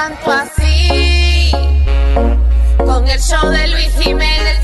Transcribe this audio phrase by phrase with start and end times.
[0.00, 1.50] levanto así.
[2.78, 4.59] Con el show de Luis Jiménez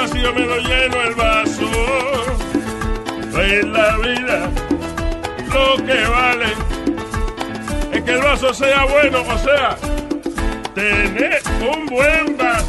[0.00, 1.70] vacío, medio lleno el vaso.
[3.34, 4.50] En la vida
[5.52, 6.46] lo que vale
[7.92, 9.76] es que el vaso sea bueno, o sea,
[10.74, 12.66] tener un buen vaso.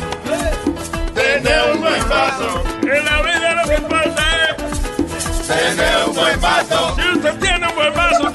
[1.13, 2.63] Tener un buen vaso.
[2.81, 6.95] En la vida lo que importa es Tener un buen vaso.
[6.95, 8.31] Si usted tiene un buen vaso,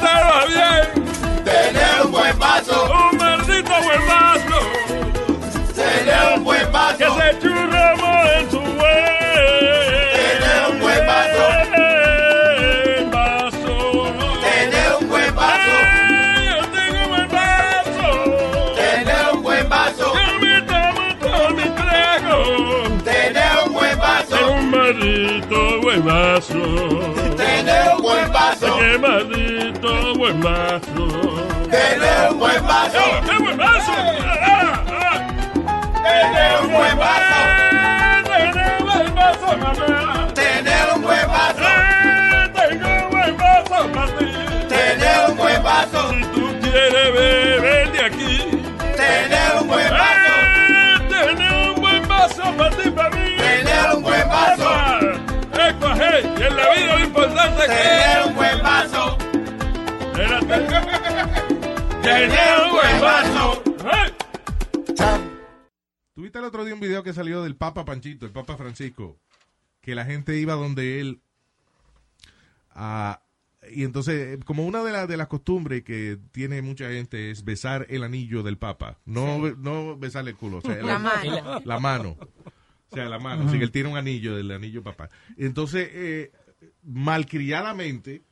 [28.78, 31.06] Qué maldito buen vaso.
[31.70, 32.56] Tener un buen.
[32.64, 33.92] ¡Oh, ¡Qué buen vaso!
[33.92, 35.28] ¡Ah, ah!
[36.04, 37.38] Tener un buen vaso.
[38.24, 40.28] Tener un buen vaso, mamá.
[40.34, 41.18] Tener un buen.
[41.18, 44.26] Eh, Tengo un buen vaso para ti.
[44.68, 46.10] Tener un buen vaso.
[46.12, 48.50] Si tú quieres beber de aquí.
[48.96, 49.86] Tener un buen.
[49.86, 53.36] Eh, Tener un buen vaso para ti, para mí.
[53.36, 54.04] Tener un.
[54.06, 54.98] Epa,
[55.68, 56.94] epa, hey, en la vida
[57.36, 57.68] importante es.
[57.68, 59.18] Tener un buen vaso.
[62.02, 63.62] Tener un buen vaso.
[66.14, 69.18] ¿Tuviste el otro día un video que salió del Papa Panchito, el Papa Francisco?
[69.82, 71.20] Que la gente iba donde él.
[73.70, 77.44] y entonces, eh, como una de, las de las costumbres que tiene mucha gente es
[77.44, 78.98] besar el anillo del Papa.
[79.04, 80.58] No, be- no besarle el culo.
[80.58, 81.60] o sea, La mano.
[81.64, 82.16] La mano.
[82.90, 83.46] O sea, la mano.
[83.48, 85.10] Así que él tiene un anillo del anillo papá.
[85.36, 86.32] Entonces, eh,
[86.82, 88.22] malcriadamente,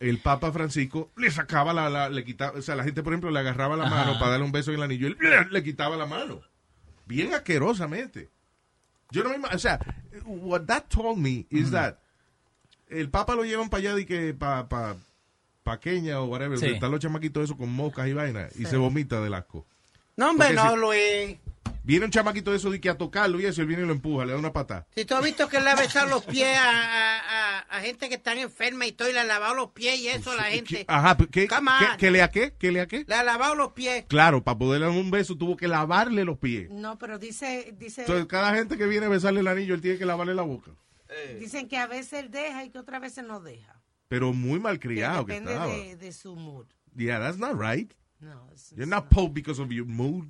[0.00, 3.30] el Papa Francisco le sacaba la, la- le quitaba, o sea, la gente, por ejemplo,
[3.30, 5.62] le agarraba la mano para darle un beso en el anillo y él le, le
[5.62, 6.40] quitaba la mano.
[7.06, 8.28] Bien asquerosamente.
[9.10, 9.78] Yo no me o sea,
[10.26, 11.96] what that told me is that
[12.88, 14.96] el Papa lo llevan para allá y que para pa,
[15.62, 16.66] pa Kenia o whatever, Sí.
[16.66, 19.64] están los chamaquitos esos con moscas y vainas y se vomita del asco.
[20.16, 21.38] No, hombre, Porque no, si- Luis.
[21.86, 23.92] Viene un chamaquito de eso de que a tocarlo y eso, él viene y lo
[23.92, 24.88] empuja, le da una patada.
[24.96, 28.08] Si tú has visto que le ha besado los pies a, a- a- a gente
[28.08, 30.42] que están enferma y todo, y le ha lavado los pies y eso a la
[30.44, 30.84] gente.
[30.88, 32.54] Ajá, ¿qué, Come qué, qué le a qué?
[32.58, 33.04] ¿Qué le a qué?
[33.06, 34.04] Le ha lavado los pies.
[34.08, 36.68] Claro, para poderle dar un beso tuvo que lavarle los pies.
[36.70, 39.96] No, pero dice, dice, Entonces, cada gente que viene a besarle el anillo, él tiene
[39.96, 40.72] que lavarle la boca.
[41.38, 43.80] dicen que a veces él deja y que otras veces no deja.
[44.08, 45.72] Pero muy Que malcriado que depende estaba.
[45.72, 46.66] de, de su mood.
[46.96, 47.92] Yeah, that's not right.
[48.18, 50.26] No, You're not pope because of your mood.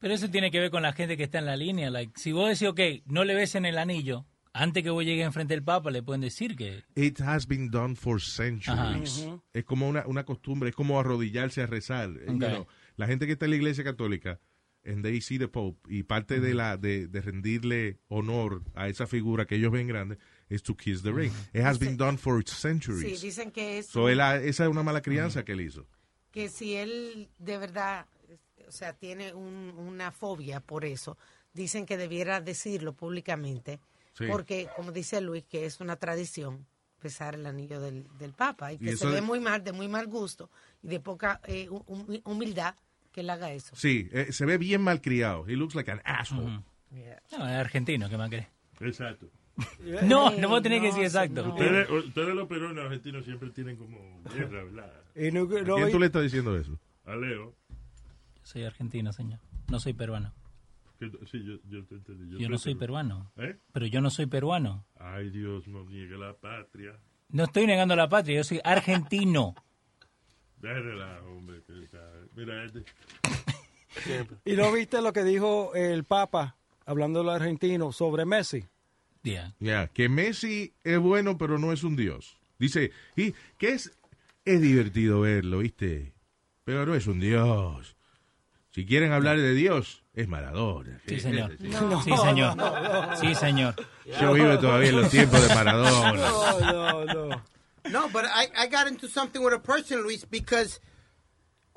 [0.00, 1.90] Pero eso tiene que ver con la gente que está en la línea.
[1.90, 5.54] Like, si vos decís, ok, no le besen el anillo, antes que vos llegues enfrente
[5.54, 6.84] del Papa, le pueden decir que...
[6.94, 9.28] It has been done for centuries.
[9.52, 12.10] Es como una, una costumbre, es como arrodillarse a rezar.
[12.26, 12.38] You Ok.
[12.38, 12.66] know,
[12.96, 14.40] la gente que está en la iglesia católica,
[14.86, 19.06] and they see the Pope, y parte de la de, de rendirle honor a esa
[19.06, 20.18] figura que ellos ven grande,
[20.48, 21.32] es to kiss the ring.
[21.52, 23.20] It has been done for Sí, centuries.
[23.20, 25.86] dicen que es So, él esa es una mala crianza que él hizo.
[26.30, 28.06] que si él de verdad,
[28.66, 31.16] o sea, tiene un- una fobia por eso,
[31.52, 33.80] dicen que debiera decirlo públicamente,
[34.12, 34.24] Sí.
[34.28, 36.66] porque como dice Luis, que es una tradición
[37.02, 40.06] besar el anillo del, del Papa y que se ve muy mal, de muy mal
[40.08, 40.50] gusto
[40.82, 42.74] y de poca eh, hum- hum- humildad
[43.12, 43.74] que él haga eso.
[43.76, 45.46] Sí, eh, se ve bien malcriado.
[45.48, 46.60] He looks like an asshole.
[46.90, 47.20] Yeah.
[47.32, 48.46] No, es argentino, ¿qué más crees?
[48.80, 49.28] Exacto.
[50.02, 51.42] No, no vos tenés que no, decir exacto.
[51.42, 51.58] señor.
[51.60, 54.92] Ustedes, ustedes los peruanos argentinos siempre tienen como guerra, ¿verdad?
[55.16, 56.78] Y no- ¿A no- quién tú le estás diciendo eso?
[57.04, 57.54] A Leo.
[58.48, 59.40] Soy argentino, señor.
[59.70, 60.32] No soy peruano.
[60.98, 62.38] sí, yo, yo te entendí.
[62.42, 63.30] Yo no soy peruano.
[63.36, 63.58] ¿Eh?
[63.74, 64.86] Pero yo no soy peruano.
[64.98, 66.98] Ay, Dios, no niegue la patria.
[67.28, 69.54] No estoy negando la patria, yo soy argentino.
[70.62, 71.62] Déjale la, hombre.
[71.66, 72.84] Que, está- mira, este.
[74.50, 76.56] ¿Y no viste lo que dijo el Papa,
[76.86, 78.64] hablando de los argentinos, sobre Messi?
[79.24, 79.54] Yeah.
[79.60, 82.38] Ya, que Messi es bueno, pero no es un dios.
[82.58, 83.94] Dice, y que es,
[84.46, 86.14] es divertido verlo, ¿viste?
[86.64, 87.97] Pero no es un dios.
[88.70, 91.00] Si quieren hablar de Dios, es Maradona.
[91.06, 91.56] Sí, señor.
[91.60, 91.70] Sí,
[92.04, 92.56] Sí, señor.
[93.20, 93.74] Sí, señor.
[94.20, 96.12] Yo vivo todavía en los tiempos de Maradona.
[96.12, 97.44] No, no, no.
[97.90, 100.78] No, but I, I got into something with a person, Luis, because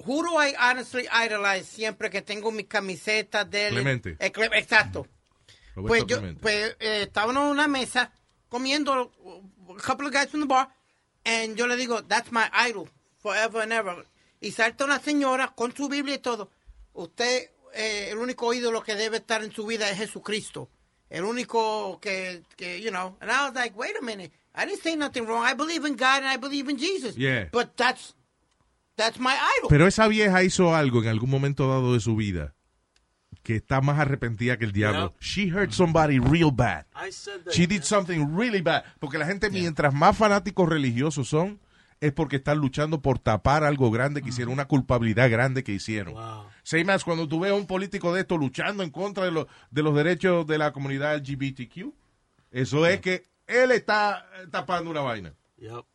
[0.05, 3.73] who do I honestly idolize siempre que tengo mi camiseta de él?
[3.73, 4.17] Clemente.
[4.19, 5.07] Eh, Cle- exacto.
[5.75, 6.41] Roberto Pues yo, Clemente.
[6.41, 8.11] pues eh, estábamos en una mesa
[8.49, 10.67] comiendo, a couple of guys from the bar,
[11.23, 12.89] and yo le digo, that's my idol,
[13.19, 14.05] forever and ever.
[14.41, 16.49] Y salta una señora con su Biblia y todo.
[16.93, 20.69] Usted, eh, el único ídolo que debe estar en su vida es Jesucristo.
[21.09, 23.17] El único que, que, you know.
[23.19, 24.31] And I was like, wait a minute.
[24.55, 25.45] I didn't say nothing wrong.
[25.45, 27.15] I believe in God and I believe in Jesus.
[27.17, 27.49] Yeah.
[27.51, 28.15] But that's,
[28.95, 29.69] that's my idol.
[29.69, 32.53] Pero esa vieja hizo algo en algún momento dado de su vida
[33.43, 35.15] que está más arrepentida que el diablo.
[35.19, 36.85] She hurt somebody real bad.
[36.95, 37.53] I said that.
[37.53, 38.83] She did something really bad.
[38.99, 41.59] Porque la gente, mientras más fanáticos religiosos son,
[42.01, 46.15] es porque están luchando por tapar algo grande que hicieron, una culpabilidad grande que hicieron.
[46.15, 46.45] Wow.
[46.63, 49.45] Say más, cuando tú ves a un político de esto luchando en contra de, los
[49.69, 51.93] de los derechos de la comunidad LGBTQ,
[52.51, 55.33] eso es que él está eh, tapando una vaina.
[55.57, 55.85] Yep.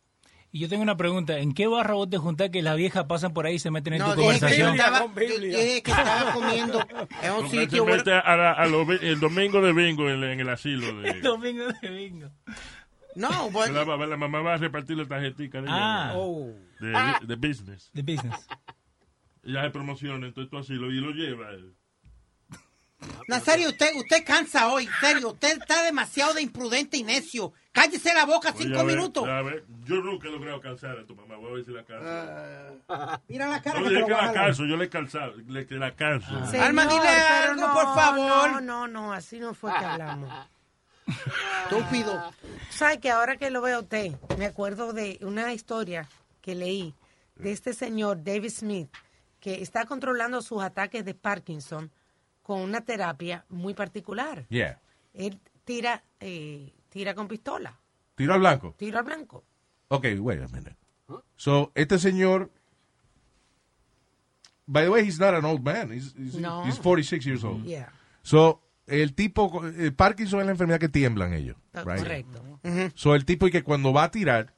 [0.49, 1.37] Y yo tengo una pregunta.
[1.39, 3.93] ¿En qué barra vos te juntás que las viejas pasan por ahí y se meten
[3.93, 4.75] en no, tu dije que, conversación?
[4.75, 6.79] estaba, que estaba comiendo
[7.21, 7.85] en un Se sitio.
[7.85, 11.01] mete a la- a lo- el domingo de bingo en, en el asilo.
[11.01, 12.29] De, Domingo de bingo.
[13.17, 16.53] No, but, la, mamá- la mamá va a repartir la tarjetita de, Ah, Oh.
[16.79, 16.93] de,
[17.25, 17.89] de business.
[17.93, 18.47] the business.
[19.43, 21.47] Ya se promociona, entonces tú asilo y lo lleva.
[23.27, 25.29] Nazario, usted, usted cansa hoy, serio.
[25.29, 27.53] Usted está demasiado de imprudente y necio.
[27.71, 29.27] Cállese la boca Oye, cinco a ver, minutos.
[29.27, 31.35] a ver, yo nunca he logrado cansar a tu mamá.
[31.35, 33.21] Voy a ver si la canso.
[33.27, 35.67] Mira la cara no que te lo que la canso, yo le he calzado, le,
[35.67, 36.45] que la canso.
[36.47, 38.49] Señor, Alma, dile pero algo, por favor.
[38.51, 40.33] No, no, no, así no fue que hablamos.
[41.07, 42.31] Estúpido.
[42.69, 46.07] ¿Sabe que ahora que lo veo a usted, me acuerdo de una historia
[46.41, 46.93] que leí
[47.35, 48.89] de este señor David Smith,
[49.39, 51.91] que está controlando sus ataques de Parkinson
[52.43, 54.45] con una terapia muy particular.
[54.49, 54.79] Yeah.
[55.13, 57.77] Él tira, eh, tira con pistola,
[58.15, 58.73] Tiro al blanco.
[58.77, 59.43] tiro al blanco.
[59.89, 60.75] Ok, wait a minute.
[61.35, 62.51] So, este señor.
[64.65, 65.91] By the way, he's not an old man.
[65.91, 66.65] He's, he's, No.
[66.65, 67.63] he's 46 years old.
[67.63, 67.89] Yeah,
[68.23, 69.61] So, el tipo.
[69.67, 71.55] eh, Parkinson es la enfermedad que tiemblan ellos.
[71.73, 71.99] ah, Right?
[71.99, 72.43] correcto.
[72.95, 74.53] So, el tipo y que cuando va a tirar,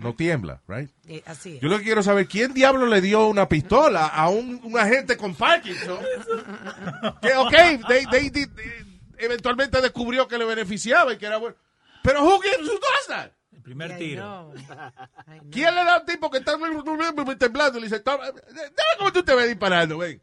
[0.00, 0.90] no tiembla, right?
[1.06, 1.60] Eh, así es.
[1.62, 5.16] Yo lo que quiero saber, ¿quién diablo le dio una pistola a un, un agente
[5.16, 5.98] con Parkinson?
[7.22, 8.84] que, ok, they- they did- eh,
[9.18, 11.56] eventualmente descubrió que le beneficiaba y que era bueno.
[12.02, 13.30] Pero who gives who does that?
[13.52, 14.22] El primer tiro.
[14.22, 14.54] know.
[14.54, 15.50] I know.
[15.50, 16.52] ¿Quién le da a un tipo que está
[17.38, 20.20] temblando y le dice, "Toma, dame cómo tú te ves disparando, ven?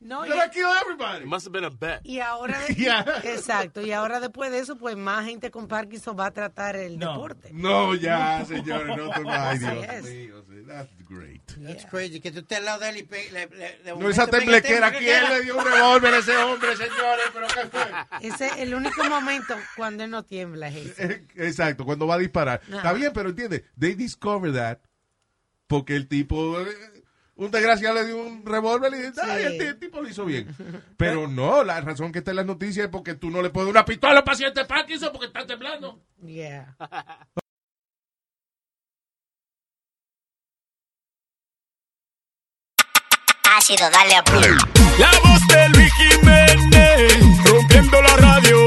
[0.00, 1.22] No, You're gonna kill everybody.
[1.24, 2.00] It must have been a bet.
[2.04, 3.04] y ahora, de- Yeah.
[3.24, 6.98] exacto, y ahora después de eso, pues más gente con Parkinson va a tratar el
[6.98, 7.12] No.
[7.12, 7.50] deporte.
[7.54, 10.04] No, ya, señores, no te Ay, Así Dios es.
[10.04, 11.40] mío, sí, that's great.
[11.62, 12.20] That's crazy.
[12.20, 14.92] Que tú estés al lado de él y pe- le, le, de No, esa temblequera,
[14.92, 17.24] ¿quién le dio un revólver a ese hombre, señores?
[17.32, 17.84] ¿Pero qué fue?
[18.28, 21.04] Ese es el único momento cuando él no tiembla, es ese.
[21.04, 22.60] Eh, Exacto, cuando va a disparar.
[22.70, 24.78] Está bien, pero entiende, they discover that
[25.66, 26.66] porque el tipo, eh,
[27.36, 29.64] un desgraciado le dio un revólver y dice, ay, Sí.
[29.66, 30.54] el tipo lo hizo bien.
[30.96, 33.66] Pero no, la razón que está en las noticias es porque tú no le puedes
[33.66, 36.00] dar una pistola a un paciente Parkinson porque está temblando.
[36.24, 36.76] Yeah.
[43.56, 44.50] Ha sido darle a play.
[44.98, 48.66] La voz de Luis Jiménez, rompiendo la radio.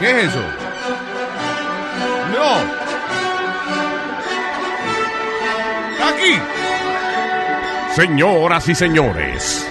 [0.00, 0.42] ¿qué es eso?
[2.32, 2.54] No.
[6.06, 6.40] Aquí.
[7.94, 9.68] Señoras y señores,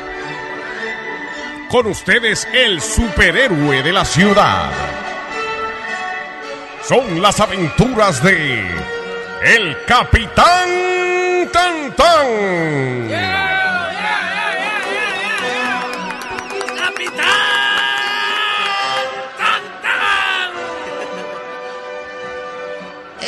[1.69, 4.71] con ustedes el superhéroe de la ciudad.
[6.83, 8.65] Son las aventuras de
[9.43, 13.46] el Capitán Tantán.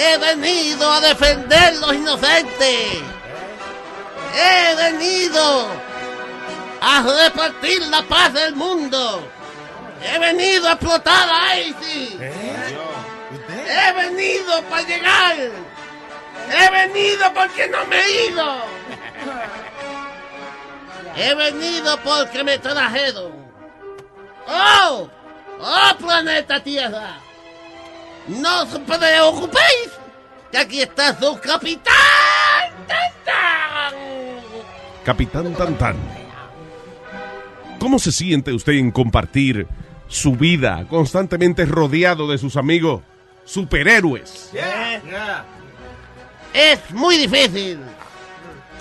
[0.10, 2.98] He venido a defender los inocentes.
[4.34, 5.68] He venido
[6.82, 9.22] a repartir la paz del mundo.
[10.02, 12.16] He venido a explotar a ISIS.
[13.68, 15.36] He venido para llegar.
[15.38, 18.62] He venido porque no me he ido.
[21.16, 23.34] He venido porque me trajeron.
[24.48, 25.08] ¡Oh!
[25.60, 27.18] ¡Oh, planeta Tierra!
[28.28, 29.99] No os preocupéis,
[30.52, 31.94] que aquí está su capitán.
[32.88, 33.94] ¡Tan, tan!
[35.04, 35.96] Capitán Tantán.
[37.80, 39.68] ¿Cómo se siente usted en compartir
[40.08, 43.02] su vida constantemente rodeado de sus amigos
[43.46, 44.52] superhéroes?
[46.54, 47.80] Es muy difícil.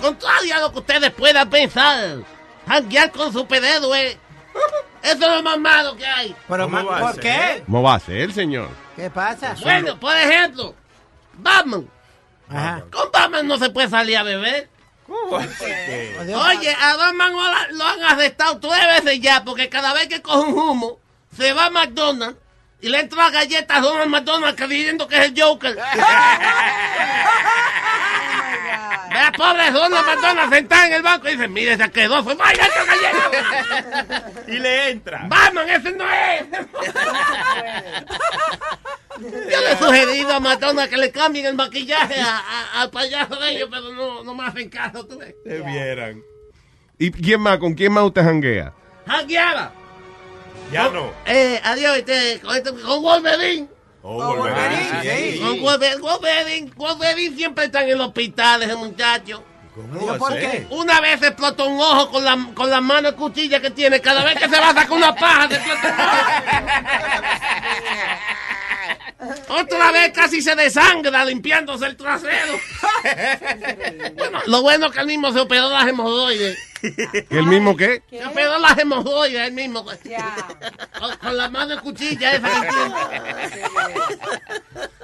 [0.01, 2.19] Contrario a lo que ustedes puedan pensar,
[2.67, 4.17] janguear con superhéroes,
[5.03, 6.35] eso es lo más malo que hay.
[6.47, 7.63] Pero, ¿por qué?
[7.65, 8.69] ¿Cómo va a ser, señor?
[8.95, 9.55] ¿Qué pasa?
[9.61, 10.73] Bueno, por ejemplo,
[11.41, 11.89] Batman.
[12.49, 12.83] Ajá.
[12.91, 14.69] Con Batman no se puede salir a beber.
[15.07, 20.21] Oye, a Batman lo, ha- lo han arrestado tres veces ya porque cada vez que
[20.21, 20.99] coge un humo
[21.35, 22.37] se va a McDonald's
[22.81, 25.77] y le entra galletas a Donald McDonald creyendo que es el Joker.
[29.09, 32.67] Vea, pobre Donald McDonald sentado en el banco y dice, mire, se quedó, fue vaya
[32.87, 34.31] galleta.
[34.47, 35.25] Y le entra.
[35.27, 36.45] Batman, ese no es.
[39.19, 43.35] Yo le he sugerido a Madonna que le cambien el maquillaje a- a- al payaso
[43.35, 45.35] de ellos, pero no, no me hacen caso, tú ves.
[45.43, 46.21] Se vieran.
[46.97, 47.57] ¿Y quién más?
[47.57, 48.73] ¿Con quién más usted janguea?
[49.07, 49.73] Jangueaba.
[50.71, 51.11] Ya no.
[51.25, 53.67] Eh, adiós, este, con, este- con Wolverine.
[54.01, 55.39] Oh, Wolverine, sí.
[55.39, 59.43] Con Wolverine, Wolverine, Wolverine siempre está en el hospital, ese muchacho.
[59.75, 60.67] ¿Cómo a ser?
[60.69, 64.01] Una vez explotó un ojo con la, con la mano de cuchilla que tiene.
[64.01, 66.09] Cada vez que se va a sacar una paja, se explota un ojo.
[69.49, 72.53] Otra vez casi se desangra limpiándose el trasero.
[74.15, 76.57] bueno, lo bueno es que él mismo se operó las hemorroides.
[77.29, 78.01] ¿El mismo qué?
[78.09, 79.83] Se operó las hemorroides él mismo.
[79.83, 79.97] Con,
[81.17, 82.49] con la mano de cuchilla esa.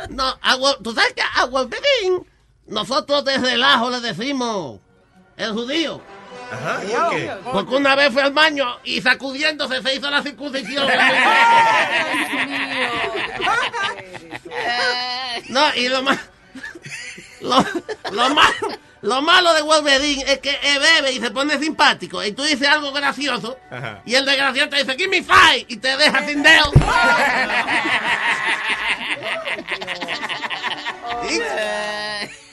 [0.09, 1.45] No, a Wol- tú sabes que a
[2.67, 4.79] nosotros de relajo le decimos
[5.37, 6.01] el judío.
[6.51, 7.31] Ajá, ¿por qué?
[7.43, 10.87] Porque una vez fue al baño y sacudiéndose se hizo la circuncisión.
[15.49, 16.19] no, y lo más.
[17.41, 17.63] Lo,
[18.11, 18.53] lo malo,
[19.01, 22.23] lo malo de Wolverine es que él bebe y se pone simpático.
[22.23, 23.57] Y tú dices algo gracioso.
[23.69, 24.01] Ajá.
[24.05, 25.65] Y el desgraciado te dice, give me five.
[25.67, 26.71] Y te deja sin dedo.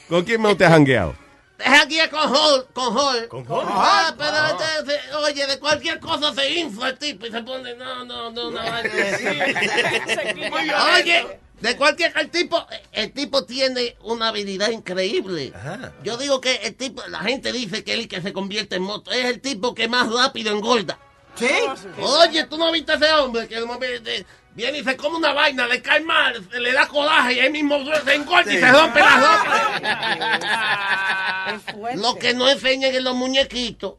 [0.09, 1.17] ¿Con quién más usted ha jangueado?
[1.63, 3.29] Deja aquí con Hall, con Hall.
[3.29, 3.65] ¿Con Hall?
[3.69, 8.05] Ah, pero este, oye, de cualquier cosa se infla el tipo y se pone, no,
[8.05, 8.61] no, no, no.
[10.97, 15.53] oye, de cualquier, el tipo, el tipo tiene una habilidad increíble.
[15.55, 15.93] Ajá.
[16.03, 19.13] Yo digo que el tipo, la gente dice que él que se convierte en moto,
[19.13, 20.99] es el tipo que más rápido engorda.
[21.37, 21.49] ¿Sí?
[22.01, 24.11] Oye, tú no viste a ese hombre que de momento
[24.55, 27.51] viene y se come una vaina, le cae mal, se le da coraje y él
[27.53, 29.17] mismo se engorda y se rompe la
[31.77, 31.95] ropa.
[31.97, 33.95] Lo que no enseñan en los muñequitos,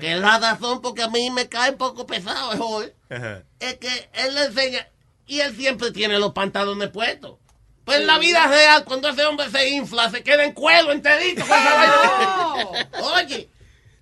[0.00, 3.42] que es la razón porque a mí me cae un poco pesado es hoy, Ajá.
[3.60, 4.86] es que él le enseña
[5.26, 7.36] y él siempre tiene los pantalones puestos.
[7.84, 11.46] Pues en la vida real, cuando ese hombre se infla, se queda en cuero enterito
[11.46, 12.68] con esa vaina.
[13.14, 13.48] Oye,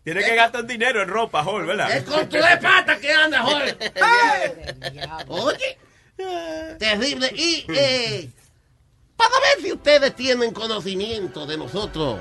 [0.03, 1.91] Tiene que gastar dinero en ropa, Hall, ¿verdad?
[1.95, 3.77] es con tu de pata que anda, joder.
[5.29, 5.79] Oye,
[6.79, 7.33] terrible.
[7.35, 8.31] Y eh,
[9.17, 12.19] para ver si ustedes tienen conocimiento de nosotros,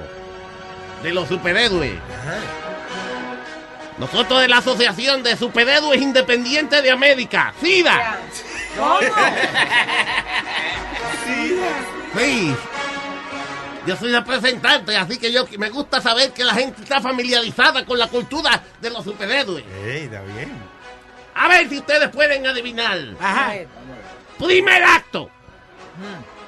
[1.02, 1.94] de los superhéroes.
[3.98, 8.20] Nosotros de la Asociación de Superhéroes Independientes de América, SIDA.
[12.16, 12.56] Sí.
[13.86, 18.00] Yo soy representante, así que yo me gusta saber que la gente está familiarizada con
[18.00, 19.66] la cultura de los superhéroes.
[19.86, 20.73] Ey, está bien.
[21.36, 22.98] A ver si ustedes pueden adivinar.
[23.20, 23.54] Ajá.
[24.38, 25.30] Primer acto.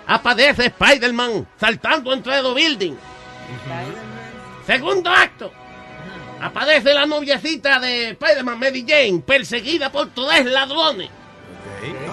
[0.07, 2.97] Aparece Spider-Man saltando entre los buildings.
[4.65, 5.51] Segundo acto.
[6.41, 11.09] Aparece la noviecita de Spider-Man, Mary Jane, perseguida por tres ladrones.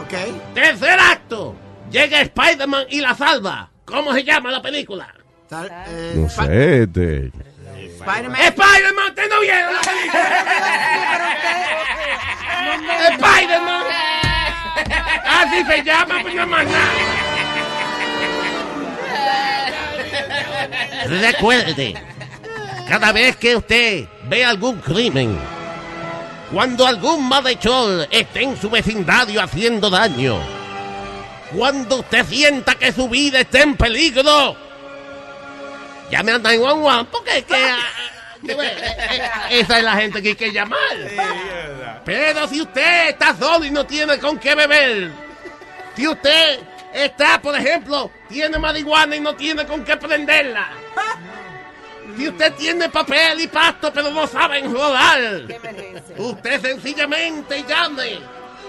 [0.01, 0.55] Ok.
[0.55, 1.55] Tercer acto.
[1.91, 3.69] Llega Spider-Man y la salva.
[3.85, 5.13] ¿Cómo se llama la película?
[5.89, 7.33] eh, No sé, este.
[8.03, 8.41] Spider-Man.
[8.41, 10.25] Spider-Man, ¿usted no vieron la película?
[13.11, 13.85] Spider-Man.
[15.25, 16.91] Así se llama, pues no más nada.
[21.07, 21.95] Recuerde,
[22.89, 25.39] cada vez que usted ve algún crimen,
[26.53, 30.41] cuando algún malhechor esté en su vecindario haciendo daño,
[31.57, 34.57] cuando usted sienta que su vida está en peligro,
[36.13, 37.79] llame al 911 porque es que, ah,
[38.47, 40.79] eh, eh, esa es la gente que hay que llamar.
[42.05, 45.11] Pero si usted está solo y no tiene con qué beber,
[45.97, 46.61] si usted
[46.93, 50.69] está, por ejemplo, tiene marihuana y no tiene con qué prenderla,
[52.17, 55.43] si usted tiene papel y pasto pero no sabe enrodar,
[56.19, 58.19] usted sencillamente llame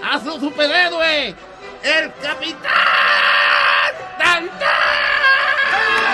[0.02, 1.34] a su superhéroe,
[1.82, 2.72] el Capitán
[4.18, 6.13] Tantán.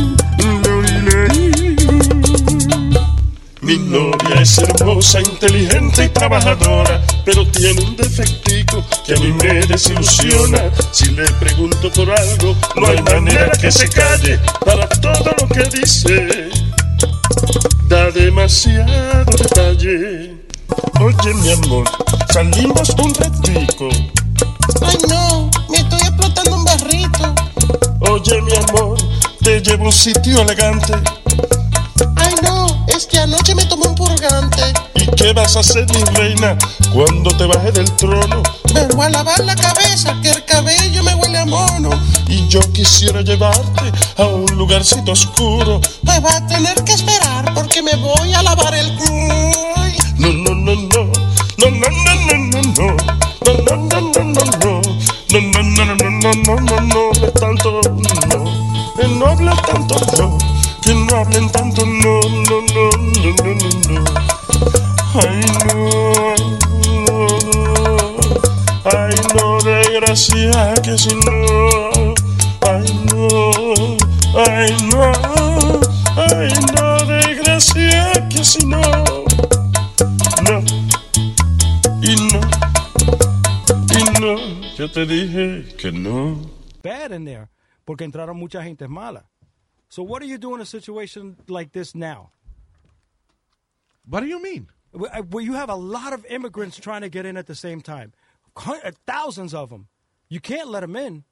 [3.71, 9.65] Mi novia es hermosa, inteligente y trabajadora, pero tiene un defectico que a mí me
[9.65, 10.69] desilusiona.
[10.91, 15.63] Si le pregunto por algo, no hay manera que se calle para todo lo que
[15.69, 16.49] dice.
[17.87, 20.35] Da demasiado detalle.
[20.99, 21.89] Oye, mi amor,
[22.33, 23.87] salimos un ratico.
[24.81, 27.35] Ay no, me estoy explotando un barrito.
[28.01, 28.97] Oye, mi amor,
[29.41, 31.20] te llevo a un sitio elegante.
[33.01, 34.61] Es que anoche me tomé un purgante.
[34.93, 36.55] ¿Y qué vas a hacer, mi reina,
[36.93, 38.43] cuando te baje del trono?
[38.75, 41.89] Me voy a lavar la cabeza, que el cabello me huele a mono.
[42.27, 45.81] Y yo quisiera llevarte a un lugarcito oscuro.
[46.05, 48.95] Pues va a tener que esperar porque me voy a lavar el
[50.19, 51.11] no, no, no.
[51.57, 52.95] No, no, no, no, no, no.
[53.43, 54.43] No, no, no, no, no, no.
[54.45, 54.50] No,
[70.51, 72.15] desgracia, que si no.
[72.61, 73.97] Ay, no.
[74.35, 75.11] Ay, no.
[76.17, 78.81] Ay, no, desgracia, que si no.
[80.43, 80.59] No.
[82.01, 82.41] Y no.
[83.93, 84.75] Y no.
[84.75, 86.49] Yo te dije que no.
[86.83, 87.49] bad in there
[87.85, 89.25] porque entraron mucha gente mala.
[89.89, 92.31] So what do you do in a situation like this now?
[94.07, 94.67] What do you mean?
[94.93, 98.13] Where you have a lot of immigrants trying to get in at the same time,
[98.55, 99.87] uh, thousands of them.
[100.31, 101.25] You can't let them in.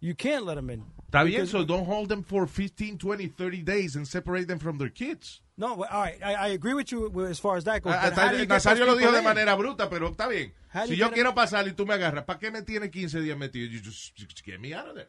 [0.00, 0.82] You can't let them in.
[1.12, 4.78] Está bien, so don't hold them for 15, 20, 30 days and separate them from
[4.78, 5.42] their kids.
[5.58, 6.18] No, well, all right.
[6.24, 7.92] I, I agree with you as far as that goes.
[7.94, 10.28] Ah, but how do you get Nazario lo dijo people de manera bruta, pero está
[10.30, 10.52] bien.
[10.72, 12.62] How do Si you yo get quiero pasar y tú me agarras, ¿para qué me
[12.62, 13.70] tienes 15 días metido?
[13.70, 15.08] You just, just get me out of there.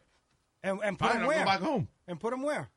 [0.62, 1.38] And, and put Fine, them where?
[1.38, 1.88] go back home.
[2.06, 2.68] And put them where?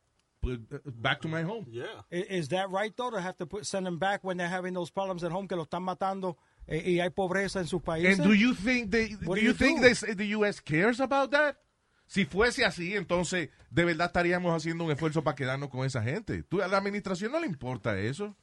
[0.42, 1.66] Put, uh, back to my home.
[1.70, 1.86] Yeah.
[2.12, 4.74] I- Is, that right though to have to put, send them back when they're having
[4.74, 6.36] those problems at home que lo están matando
[6.68, 8.20] y hay pobreza en sus países?
[8.20, 8.98] And do you think do
[9.34, 9.88] do you you think do?
[9.88, 10.62] this- the U.S.
[10.62, 11.58] cares about that?
[12.06, 16.44] Si fuese así, entonces de verdad estaríamos haciendo un esfuerzo para quedarnos con esa gente.
[16.44, 18.36] Tú- a la administración no le importa eso.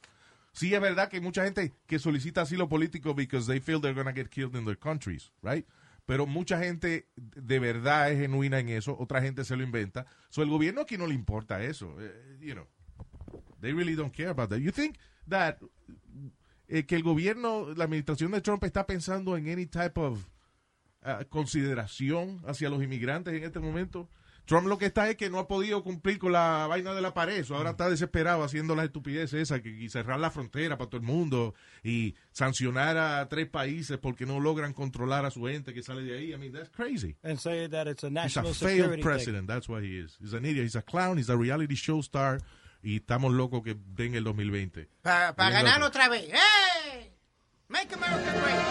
[0.53, 3.95] Sí es verdad que hay mucha gente que solicita asilo político because they feel they're
[3.95, 5.65] gonna get killed in their countries, right?
[6.05, 10.05] Pero mucha gente de verdad es genuina en eso, otra gente se lo inventa.
[10.29, 12.67] So el gobierno aquí no le importa eso, eh, you know.
[13.61, 14.57] They really don't care about that.
[14.59, 14.97] You think
[15.29, 15.57] that
[16.71, 20.25] eh, que el gobierno, la administración de Trump está pensando en any type of
[21.03, 24.09] uh, consideración hacia los inmigrantes en este momento?
[24.45, 27.13] Trump lo que está es que no ha podido cumplir con la vaina de la
[27.13, 27.43] pared.
[27.45, 30.99] So, ahora está desesperado haciendo las estupideces esas que, y cerrar la frontera para todo
[30.99, 31.53] el mundo
[31.83, 36.17] y sancionar a tres países porque no logran controlar a su gente que sale de
[36.17, 36.33] ahí.
[36.33, 37.15] I mean, that's crazy.
[37.23, 39.03] and say that it's a He's a national failed security thing.
[39.03, 39.47] president.
[39.47, 40.17] That's what he is.
[40.19, 40.63] He's an idiot.
[40.63, 41.17] He's a clown.
[41.17, 42.39] He's a reality show star.
[42.83, 44.89] Y estamos locos que den el 2020.
[45.01, 45.87] Para Bien ganar loco.
[45.89, 46.29] otra vez.
[46.31, 47.11] ¡Hey!
[47.67, 48.61] Make America great.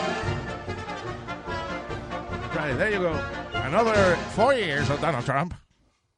[2.54, 3.12] Right, there you go.
[3.54, 5.54] Another four years of Donald Trump.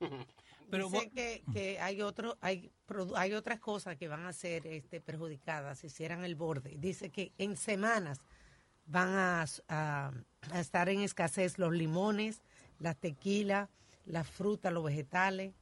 [0.71, 2.73] Pero Dice que, que hay otro, hay,
[3.17, 6.77] hay otras cosas que van a ser este, perjudicadas si hicieran el borde.
[6.79, 8.21] Dice que en semanas
[8.87, 10.11] van a, a-
[10.51, 12.41] a estar en escasez los limones,
[12.79, 13.69] las tequilas,
[14.07, 15.53] las frutas, los vegetales,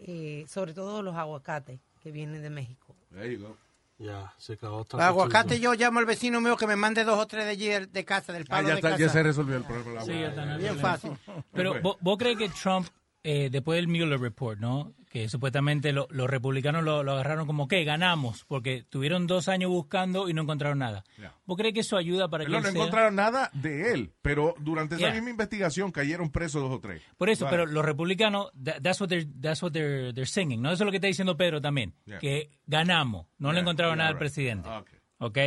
[0.00, 2.94] eh, sobre todo los aguacates que vienen de México.
[3.12, 3.56] There you go.
[4.00, 4.86] Ya, se acabó.
[4.92, 7.68] El aguacate yo llamo al vecino mío que me mande dos o tres de allí
[7.86, 9.00] de casa, del Ah, palo ya, de está- casa.
[9.02, 10.02] ya se resolvió el problema.
[10.04, 11.12] Sí, ya está, Bien fácil.
[11.52, 12.86] Pero ¿vos, vos crees que Trump,
[13.24, 14.94] eh, después del Mueller Report, ¿no?
[15.10, 19.70] Que supuestamente lo- los republicanos lo, lo agarraron como que ganamos, porque tuvieron dos años
[19.70, 21.02] buscando y no encontraron nada.
[21.46, 24.12] ¿Vos crees que eso ayuda para que No, él no sea- encontraron nada de él,
[24.22, 25.14] pero durante esa Yeah.
[25.14, 27.02] misma investigación cayeron presos dos o tres.
[27.16, 27.56] Por eso, Vale.
[27.56, 30.70] pero los republicanos, tha- that's what they're, that's what they're, they're singing, ¿no?
[30.70, 32.18] Eso es lo que está diciendo Pedro también, Yeah.
[32.18, 34.68] que ganamos, no le encontraron nada al presidente.
[34.70, 34.84] Ah.
[35.18, 35.38] ¿Ok?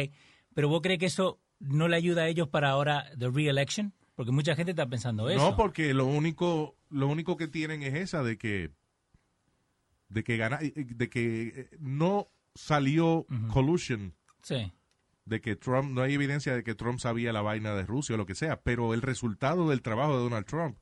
[0.56, 3.94] Pero vos crees que eso no le ayuda a ellos para ahora the re-election?
[4.16, 5.40] Porque mucha gente está pensando eso.
[5.52, 8.72] No, porque lo único, lo único que tienen es esa de que,
[10.10, 14.72] de que gana, de que eh, no salió collusion, Sí.
[15.26, 18.18] de que Trump, no hay evidencia de que Trump sabía la vaina de Rusia o
[18.18, 20.78] lo que sea, pero el resultado del trabajo de Donald Trump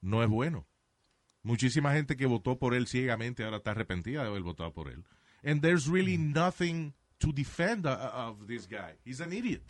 [0.00, 0.66] no es bueno.
[1.42, 5.04] Muchísima gente que votó por él ciegamente ahora está arrepentida de haber votado por él.
[5.44, 8.96] And there's really nothing to defend uh, of this guy.
[9.04, 9.62] He's an idiot.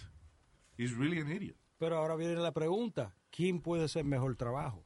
[0.78, 1.56] He's really an idiot.
[1.78, 4.82] Pero ahora viene la pregunta, ¿quién puede hacer mejor trabajo?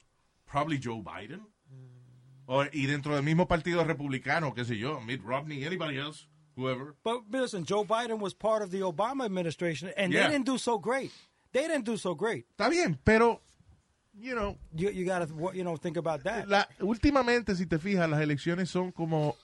[0.50, 1.46] Probably Joe Biden.
[2.46, 6.26] O- y dentro del mismo partido republicano, qué sé yo, Mitt Romney, anybody else,
[6.56, 6.94] whoever.
[7.04, 10.24] But listen, Joe Biden was part of the Obama administration, and Yeah.
[10.26, 11.12] they didn't do so great.
[11.52, 12.46] They didn't do so great.
[12.50, 13.40] Está bien, pero,
[14.12, 16.48] you know, You, you gotta, you know, think about that.
[16.48, 19.36] la, últimamente, si te fijas, las elecciones son como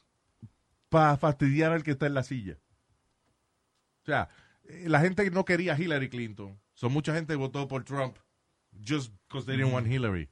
[0.88, 2.58] para fastidiar al que está en la silla.
[4.02, 4.28] O sea,
[4.64, 6.58] eh, la gente no quería a Hillary Clinton.
[6.76, 8.16] So, mucha gente votó por Trump
[8.84, 10.28] just because they didn't want Hillary.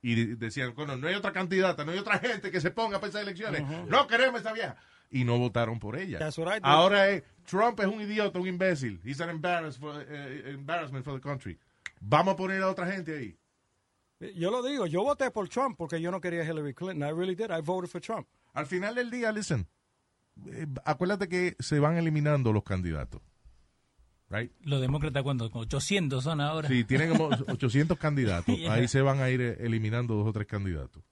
[0.00, 3.00] Y de- decían, bueno, no hay otra candidata, no hay otra gente que se ponga
[3.00, 3.62] para esas elecciones.
[3.88, 4.76] No queremos esa vieja.
[5.10, 6.18] Y no votaron por ella.
[6.18, 6.38] That's.
[6.62, 9.00] Ahora es, Trump es un idiota, un imbécil.
[9.04, 11.58] He's an embarrass for- eh, embarrassment for the country.
[12.00, 13.36] Vamos a poner a otra gente ahí.
[14.36, 17.08] Yo lo digo, yo voté por Trump porque yo no quería Hillary Clinton.
[17.08, 17.50] I really did.
[17.50, 18.26] I voted for Trump.
[18.52, 19.66] Al final del día, listen,
[20.46, 23.20] eh, acuérdate que se van eliminando los candidatos.
[24.30, 24.52] Right?
[24.62, 25.50] Los demócratas, ¿cuántos?
[25.54, 26.68] 800 son ahora.
[26.68, 28.74] Si tienen como 800 candidatos, Yeah.
[28.74, 31.02] ahí se van a ir eh, eliminando dos o tres candidatos.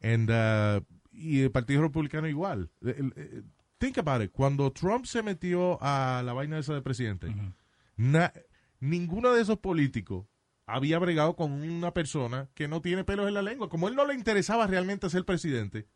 [0.00, 2.70] And, uh, y el Partido Republicano igual.
[2.80, 3.42] El- eh,
[3.78, 4.30] think about it.
[4.32, 7.34] Cuando Trump se metió a la vaina esa de presidente,
[7.96, 8.32] na-
[8.80, 10.26] ninguno de esos políticos
[10.66, 13.68] había bregado con una persona que no tiene pelos en la lengua.
[13.68, 15.86] Como él no le interesaba realmente ser presidente,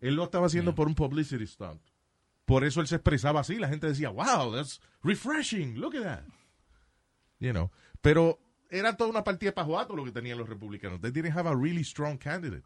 [0.00, 1.80] él lo estaba haciendo por un publicity stunt.
[2.52, 3.56] Por eso él se expresaba así.
[3.56, 5.78] La gente decía, wow, that's refreshing.
[5.80, 6.22] Look at that.
[7.38, 7.70] You know.
[8.00, 8.38] Pero
[8.70, 11.00] era toda una partida pajuato lo que tenían los republicanos.
[11.00, 12.64] They didn't have a really strong candidate.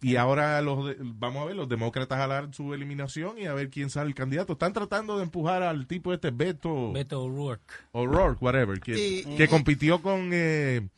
[0.00, 3.70] Y ahora los de- vamos a ver, los demócratas jalar su eliminación y a ver
[3.70, 4.54] quién sale el candidato.
[4.54, 7.72] Están tratando de empujar al tipo este Beto Beto O'Rourke.
[7.92, 10.88] O'Rourke, whatever, que, Y- que compitió con, eh,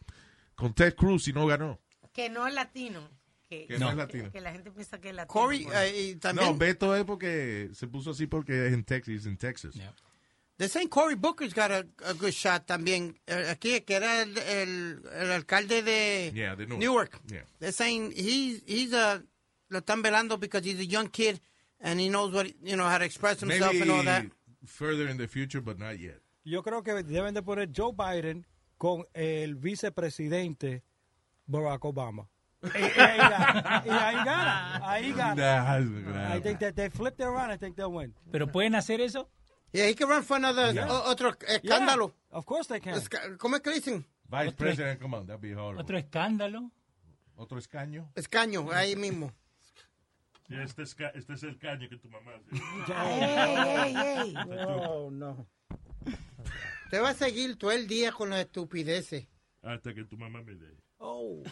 [0.54, 1.78] con Ted Cruz y no ganó.
[2.14, 3.00] Que no es latino.
[3.62, 4.30] Que, Que no es latino.
[4.30, 5.32] Que la gente piensa que es latino.
[5.32, 8.84] Corey, por- eh, y también, No, Beto es porque se puso así porque es en
[8.84, 9.74] Texas, en Texas.
[10.56, 13.18] the same Cory Booker's got a, a good shot también.
[13.26, 16.80] eh, aquí, que era el, el, el alcalde de Yeah, de Newark.
[16.80, 17.20] Newark.
[17.28, 17.44] Yeah.
[17.58, 19.22] They're saying he's, he's a,
[19.68, 21.40] lo están velando because he's a young kid
[21.80, 24.22] and he knows what, you know, how to express himself and all that.
[24.22, 24.32] Maybe
[24.64, 26.20] further in the future, but not yet.
[26.44, 28.46] Yo creo que deben de poner Joe Biden
[28.78, 30.82] con el vicepresidente
[31.46, 32.28] Barack Obama.
[32.74, 33.83] Y, y ahí gana.
[33.85, 34.81] Y ahí gana.
[34.90, 35.35] Ahí gana.
[36.12, 37.50] Nah, I think that they flip it around.
[37.53, 38.14] I think they'll win.
[38.33, 39.29] ¿Pero pueden hacer eso?
[39.72, 40.87] Yeah, he can run for another, Yeah.
[40.88, 42.09] otro escándalo.
[42.31, 42.94] Yeah, of course they can.
[42.94, 44.07] Esca- ¿Cómo es que dicen?
[44.29, 45.81] Vice President, come on, that'd be horrible.
[45.83, 46.70] Otro escándalo.
[47.37, 48.11] Otro escaño.
[48.14, 49.33] Escaño, ahí mismo.
[50.46, 52.92] Sí, Este es, este es el caño que tu mamá hace.
[52.92, 54.35] Ey, ey, ey.
[54.35, 55.46] No, no.
[56.90, 59.27] Te va a seguir todo el día con las estupideces.
[59.62, 60.77] Hasta que tu mamá me dé.
[60.98, 61.42] Oh.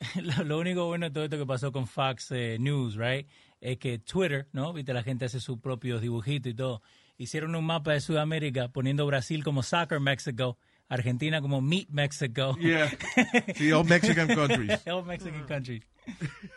[0.22, 3.26] Lo, lo único bueno de todo esto que pasó con Fox eh, News, right,
[3.60, 4.72] es que Twitter, ¿no?
[4.72, 6.82] Viste, la gente hace sus propios dibujitos y todo.
[7.16, 10.56] Hicieron un mapa de Sudamérica poniendo Brasil como Soccer Mexico,
[10.88, 12.56] Argentina como Meat Mexico.
[12.58, 12.90] Yeah.
[13.56, 14.80] Sí, all Mexican countries.
[14.86, 15.82] all Mexican countries.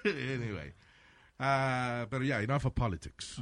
[0.05, 0.73] anyway.
[1.39, 3.41] Uh, pero ya, enough of politics.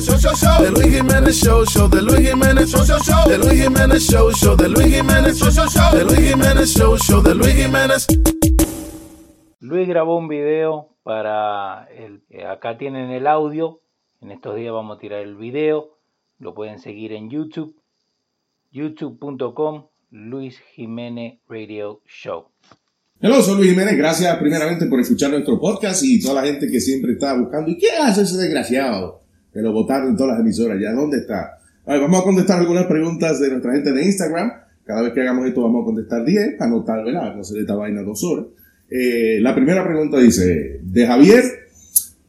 [0.00, 0.64] Show, show, show.
[0.64, 3.28] The Luis Jiménez Show, show de Luis Jiménez Show, show, show.
[3.28, 5.92] The Luis Jiménez Show, show de Luis Jiménez Show, show, show.
[5.92, 8.06] The Luis Jiménez Show, show de Luis Jiménez.
[9.60, 13.82] Luis grabó un video para el, acá tienen el audio.
[14.22, 15.98] En estos días vamos a tirar el video.
[16.38, 17.76] Lo pueden seguir en YouTube.
[18.70, 22.46] youtube.com Luis Jiménez Radio Show.
[23.20, 23.98] Hello, soy Luis Jiménez.
[23.98, 27.70] Gracias primeramente por escuchar nuestro podcast y toda la gente que siempre está buscando.
[27.70, 29.21] ¿Y qué hace ese desgraciado?
[29.52, 30.78] Que lo votaron en todas las emisoras.
[30.80, 31.58] ¿Ya dónde está?
[31.84, 34.52] A ver, vamos a contestar algunas preguntas de nuestra gente de Instagram.
[34.84, 37.34] Cada vez que hagamos esto vamos a contestar 10 para notar, ¿verdad?
[37.34, 38.46] No hacer esta vaina dos horas.
[38.90, 41.44] Eh, la primera pregunta dice, de Javier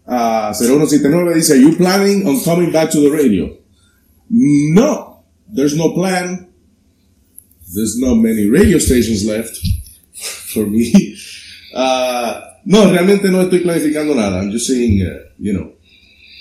[0.05, 3.57] a 0179 dice, ¿You planning on coming back to the radio?
[4.29, 6.49] No, there's no plan.
[7.73, 9.57] There's not many radio stations left
[10.53, 11.15] for me.
[11.73, 14.39] Uh, no, realmente no estoy planificando nada.
[14.39, 15.73] I'm just saying, uh, you know,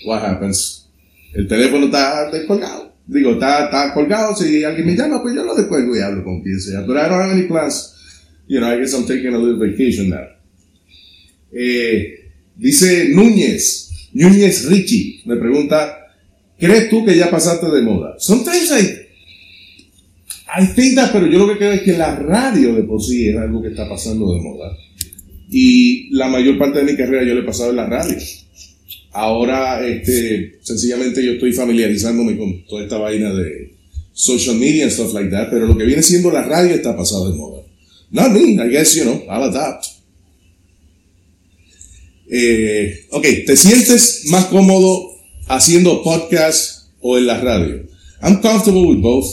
[0.05, 0.89] what happens.
[1.35, 2.93] El teléfono está descolgado.
[3.07, 4.35] Digo, está, está colgado.
[4.37, 6.81] Si alguien me llama, pues yo lo descuelgo y hablo con quien sea.
[6.81, 7.95] But I don't have any plans.
[8.47, 10.27] You know, I guess I'm taking a little vacation now.
[11.53, 16.09] Eh, dice Núñez, Núñez Richie, me pregunta,
[16.59, 18.15] ¿crees tú que ya pasaste de moda?
[18.19, 22.85] Sometimes I, I think that, pero yo lo que creo es que la radio de
[22.85, 24.77] por sí es algo que está pasando de moda.
[25.51, 28.17] Y la mayor parte de mi carrera yo le he pasado en la radio.
[29.13, 33.75] Ahora, este, sencillamente yo estoy familiarizándome con toda esta vaina de
[34.13, 37.31] social media and stuff like that, pero lo que viene siendo la radio está pasado
[37.31, 37.63] de moda.
[38.11, 39.87] Not me, I guess, you know, I'll adapt.
[42.31, 47.83] Eh, ok, ¿te sientes más cómodo haciendo podcast o en la radio?
[48.23, 49.27] I'm comfortable with both,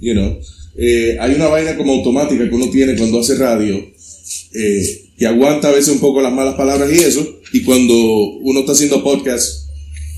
[0.00, 0.38] you know.
[0.78, 3.76] Eh, hay una vaina como automática que uno tiene cuando hace radio,
[4.54, 7.94] eh, que aguanta a veces un poco las malas palabras y eso, y cuando
[8.40, 9.68] uno está haciendo podcast,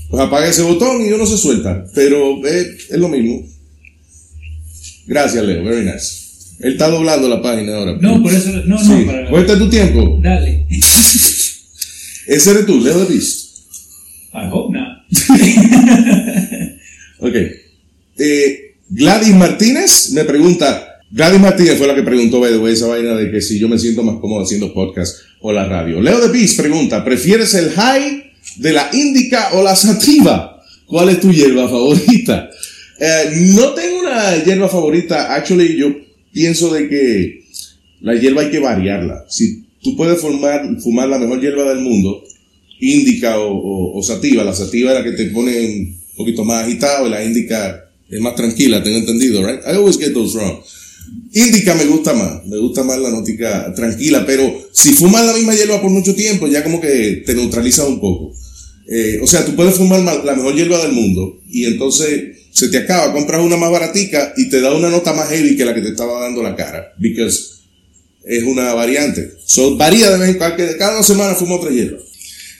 [0.09, 3.43] pues apaga ese botón y uno se suelta, pero eh, es lo mismo.
[5.07, 6.21] Gracias, Leo, very nice.
[6.59, 7.97] Él está doblando la página ahora.
[7.99, 8.89] No, por eso, no, Sí.
[8.89, 10.19] no, para Cuenta tu tiempo.
[10.21, 10.67] Dale.
[12.27, 13.57] Ese eres tú, Leo de Beast.
[14.33, 14.87] I hope not.
[17.23, 17.35] Ok.
[18.17, 20.90] Eh, Gladys Martínez me pregunta.
[21.13, 24.01] Gladys Martínez fue la que preguntó, by esa vaina de que si yo me siento
[24.01, 25.99] más cómodo haciendo podcast o la radio.
[25.99, 30.63] Leo de Beast pregunta, ¿prefieres el high de la indica o la sativa?
[30.85, 32.49] ¿Cuál es tu hierba favorita?
[32.99, 35.33] Eh, no tengo una hierba favorita.
[35.35, 35.93] Actually, yo
[36.31, 37.43] pienso de que
[38.01, 39.25] la hierba hay que variarla.
[39.27, 42.23] Si tú puedes fumar, fumar la mejor hierba del mundo,
[42.79, 47.09] indica o, sativa, la sativa es la que te pone un poquito más agitado y
[47.09, 49.61] la indica es más tranquila, tengo entendido, right?
[49.65, 50.61] I always get those wrong.
[51.33, 55.55] Indica me gusta más, me gusta más la nótica tranquila, pero si fumas la misma
[55.55, 58.33] hierba por mucho tiempo, ya como que te neutraliza un poco.
[58.89, 62.67] Eh, o sea, tú puedes fumar ma- la mejor hierba del mundo y entonces se
[62.67, 65.73] te acaba, compras una más baratica y te da una nota más heavy que la
[65.73, 67.39] que te estaba dando la cara, because
[68.25, 69.31] es una variante.
[69.45, 71.97] So, varía de vez en cada dos semanas fumo otra hierba.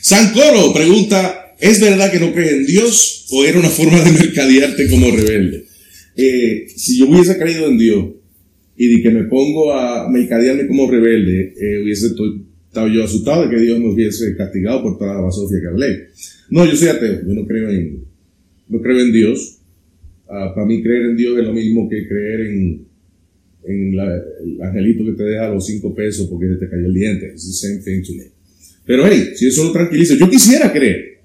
[0.00, 4.88] Sancoro pregunta, ¿es verdad que no crees en Dios o era una forma de mercadearte
[4.88, 5.66] como rebelde?
[6.16, 8.04] Eh, si yo hubiese creído en Dios
[8.82, 13.54] y de que me pongo a mercadearme como rebelde, eh, hubiese estado yo asustado de
[13.54, 16.08] que Dios me hubiese castigado por toda la basofia que hablé.
[16.50, 18.04] No, yo soy ateo, yo no creo en,
[18.68, 19.60] no creo en Dios.
[20.28, 22.84] Ah, para mí creer en Dios es lo mismo que creer en,
[23.68, 27.26] en el angelito que te deja los cinco pesos porque se te cayó el diente.
[27.26, 28.32] It's the same thing to me.
[28.84, 31.20] Pero hey, si eso lo tranquiliza, yo quisiera creer.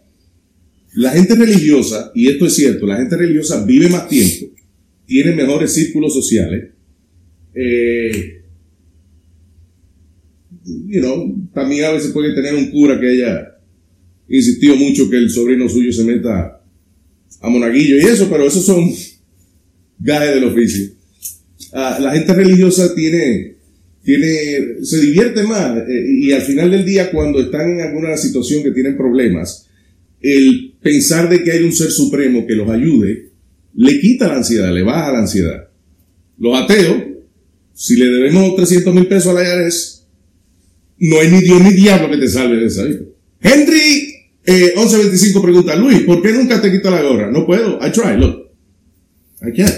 [0.93, 4.53] La gente religiosa, y esto es cierto, la gente religiosa vive más tiempo,
[5.07, 6.76] tiene mejores círculos sociales.
[7.59, 8.43] Eh,
[10.85, 13.57] you know, también a veces puede tener un cura que haya
[14.29, 16.61] insistido mucho que el sobrino suyo se meta
[17.41, 18.91] a monaguillo y eso, pero esos son
[19.99, 20.89] gajes del oficio.
[21.73, 23.55] Ah, la gente religiosa tiene,
[24.03, 28.63] tiene, se divierte más eh, y al final del día cuando están en alguna situación
[28.63, 29.67] que tienen problemas,
[30.21, 33.29] el pensar de que hay un ser supremo que los ayude,
[33.75, 35.69] le quita la ansiedad, le baja la ansiedad.
[36.37, 37.03] Los ateos,
[37.79, 40.03] si le debemos 300 mil pesos a la IRS,
[40.99, 43.01] no hay ni Dios ni diablo que te salve de esa vida.
[43.39, 44.13] Henry
[44.45, 47.29] eh, 1125 pregunta, Luis, ¿por qué nunca te quitas la gorra?
[47.31, 47.77] No puedo.
[47.85, 48.49] I try, look.
[49.43, 49.75] I can't.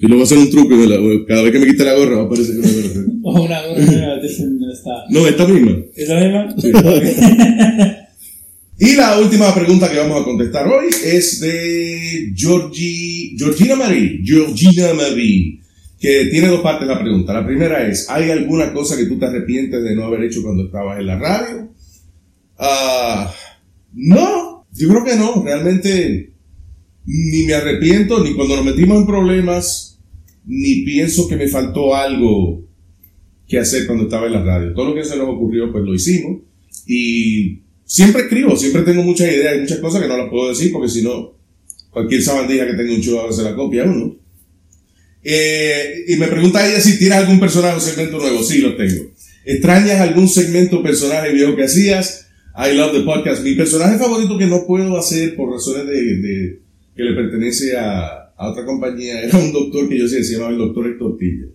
[0.00, 0.76] Y luego hacer un truco.
[0.76, 3.04] de la- cada vez que me quite la gorra va a aparecer una gorra.
[3.22, 4.90] O una gorra no está.
[5.10, 5.76] No, esta misma.
[5.94, 6.54] ¿Esa misma?
[6.58, 6.72] Sí.
[8.80, 14.94] Y la última pregunta que vamos a contestar hoy es de Georgie, Georgina Marie, Georgina
[14.94, 15.57] Marie,
[15.98, 17.32] que tiene dos partes la pregunta.
[17.32, 20.66] La primera es, ¿hay alguna cosa que tú te arrepientes de no haber hecho cuando
[20.66, 21.68] estabas en la radio?
[22.56, 23.34] Ah,
[23.94, 26.32] no, yo creo que no, realmente
[27.04, 29.98] ni me arrepiento, ni cuando nos metimos en problemas,
[30.44, 32.64] ni pienso que me faltó algo
[33.46, 34.74] que hacer cuando estaba en la radio.
[34.74, 36.42] Todo lo que se nos ocurrió, pues lo hicimos.
[36.86, 40.70] Y siempre escribo, siempre tengo muchas ideas, hay muchas cosas que no las puedo decir
[40.70, 41.34] porque si no,
[41.90, 44.16] cualquier sabandija que tenga un ahora se la copia a uno.
[45.24, 48.42] Eh, y me pregunta ella si tienes algún personaje o segmento nuevo.
[48.42, 49.10] Sí, lo tengo.
[49.44, 52.26] ¿Extrañas algún segmento o personaje viejo que hacías?
[52.56, 53.42] I love the podcast.
[53.42, 56.58] Mi personaje favorito que no puedo hacer por razones de, de-
[56.96, 60.50] que le pertenece a, a otra compañía era un doctor que yo sé, se llamaba
[60.52, 61.46] el doctor Héctor Tilla.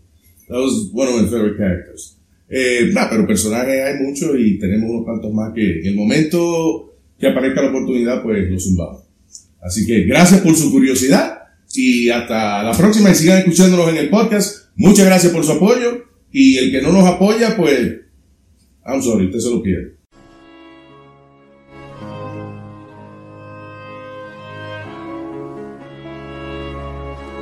[0.48, 2.18] That was one of my favorite characters.
[2.50, 6.94] Eh, nah, pero personajes hay muchos y tenemos unos cuantos más que en el momento
[7.20, 9.02] que aparezca la oportunidad, pues los zumbamos.
[9.62, 11.40] Así que gracias por su curiosidad
[11.76, 14.70] y hasta la próxima y sigan escuchándonos en el podcast.
[14.76, 18.02] Muchas gracias por su apoyo y el que no nos apoya, pues,
[18.86, 19.98] I'm sorry, usted se lo pierde.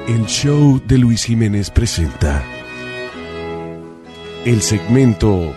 [0.08, 2.44] El show de Luis Jiménez presenta
[4.44, 5.54] el segmento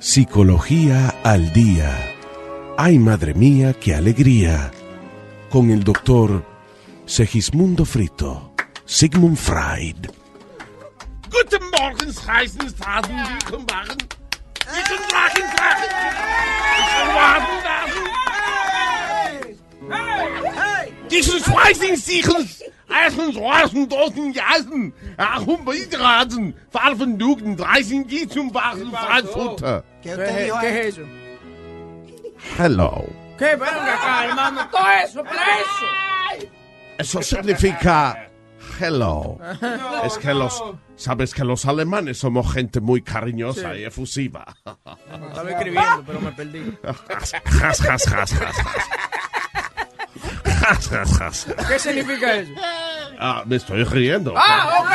[0.00, 1.96] Psicología al Día.
[2.76, 4.72] Ay, madre mía, qué alegría.
[5.50, 6.53] Con el doctor
[7.06, 8.50] Segismundo Frito,
[8.86, 10.08] Sigmund Freud.
[11.30, 13.98] Guten Morgen, heißen Fragen, wie kommen Waren?
[13.98, 15.90] Wie können Drachen, Drachen?
[16.78, 18.04] Ich kann warten, Drachen.
[21.10, 22.48] Diesen Schweißen, Sichel,
[22.88, 29.84] Eisen, Schweißen, Dosen, Jasen, Achum, Beitraten, Farben, Dugen, Dreißen, die zum Waren, Frankfurter.
[30.02, 30.66] ¿Qué usted dijo ahí?
[30.66, 31.02] es eso?
[32.56, 33.06] Hello.
[33.38, 33.56] ¿Qué?
[33.56, 34.60] Venga acá, hermano.
[34.70, 36.13] Todo eso, para
[36.98, 37.22] eso.
[37.22, 38.28] Significa
[38.80, 39.38] hello.
[40.04, 40.62] Es que los,
[40.96, 43.80] sabes que los alemanes somos gente muy cariñosa Sí.
[43.80, 44.44] y efusiva.
[45.28, 46.76] Estaba escribiendo, pero me perdí.
[51.68, 52.52] ¿Qué significa eso?
[53.18, 54.34] Ah, me estoy riendo.
[54.36, 54.90] Ah, ok.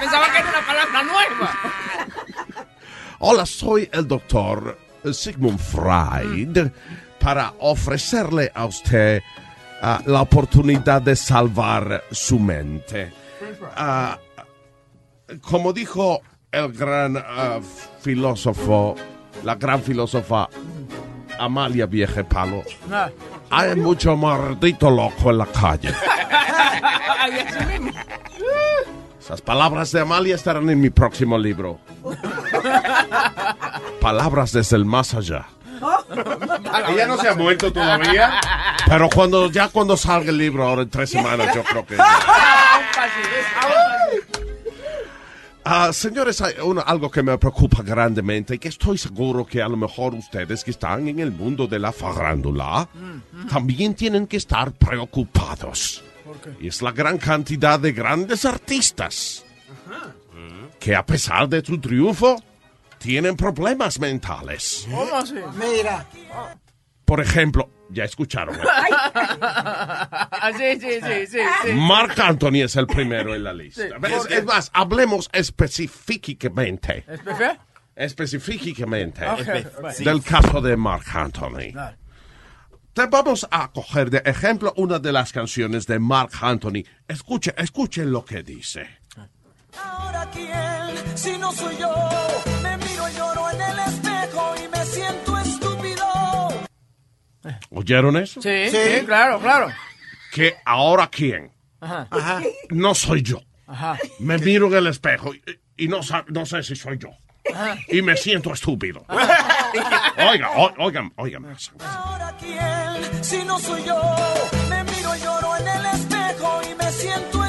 [0.00, 1.54] Pensaba que era una palabra nueva.
[3.18, 4.78] Hola, soy el doctor
[5.12, 6.70] Sigmund Freud
[7.18, 9.22] para ofrecerle a usted
[9.80, 13.12] ah, la oportunidad de salvar su mente.
[13.76, 14.18] Ah,
[15.40, 17.60] como dijo el gran ah,
[18.00, 18.96] filósofo,
[19.44, 20.48] la gran filósofa
[21.38, 22.62] Amalia Viejepalo,
[22.92, 23.08] Ah.
[23.50, 25.90] hay mucho maldito loco en la calle.
[29.20, 31.78] Esas palabras de Amalia estarán en mi próximo libro.
[34.00, 35.46] Palabras desde el más allá.
[36.88, 38.40] Ella no se ha muerto todavía.
[38.86, 41.96] Pero cuando ya cuando salga el libro, ahora en tres semanas, yo creo que...
[45.64, 49.68] Ah, señores, hay una- algo que me preocupa grandemente y que estoy seguro que a
[49.68, 52.88] lo mejor ustedes que están en el mundo de la farándula
[53.48, 56.02] también tienen que estar preocupados.
[56.60, 59.44] Y es la gran cantidad de grandes artistas
[60.80, 62.42] que a pesar de su triunfo
[63.00, 64.86] tienen problemas mentales.
[64.90, 65.34] ¿Cómo así?
[65.54, 66.06] Mira.
[67.06, 68.56] Por ejemplo, ya escucharon.
[70.42, 71.38] Ah, sí, sí, sí, sí.
[71.64, 71.72] sí.
[71.74, 73.82] Mark Anthony es el primero en la lista.
[73.82, 74.12] Sí.
[74.30, 77.04] Es, es más, hablemos específicamente.
[77.94, 81.74] Específicamente Ok, del caso de Mark Anthony.
[82.94, 86.84] Te vamos a coger de ejemplo una de las canciones de Mark Anthony.
[87.06, 88.99] Escuche, escuchen lo que dice.
[89.76, 91.92] Ahora quién, si no soy yo,
[92.62, 96.04] me miro y lloro en el espejo y me siento estúpido.
[97.70, 98.40] ¿Oyeron eso?
[98.42, 99.68] Sí, sí, claro, claro.
[100.32, 101.50] Que ahora quién?
[101.80, 102.08] Ajá.
[102.70, 103.40] No soy yo.
[103.66, 103.98] Ajá.
[104.18, 105.42] Me miro en el espejo y,
[105.76, 107.10] y no, no sé si soy yo.
[107.54, 107.76] Ajá.
[107.88, 109.04] Y me siento estúpido.
[110.30, 111.56] Oiga, oigan, oigan.
[111.80, 114.00] Ahora quién, si no soy yo,
[114.68, 117.39] me miro y lloro en el espejo y me siento estúpido.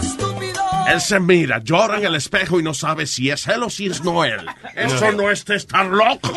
[0.92, 3.88] Él se mira, llora en el espejo y no sabe si es él o si
[3.88, 4.46] es no él.
[4.76, 6.32] ¿Eso no es estar loco?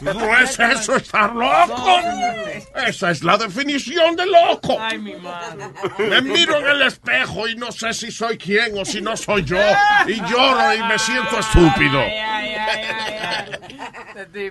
[0.00, 1.98] ¿No es eso estar loco?
[2.86, 4.76] Esa es la definición de loco.
[4.80, 5.66] Ay, mi madre.
[5.98, 9.44] Me miro en el espejo y no sé si soy quién o si no soy
[9.44, 9.58] yo.
[10.06, 12.02] Y lloro y me siento estúpido.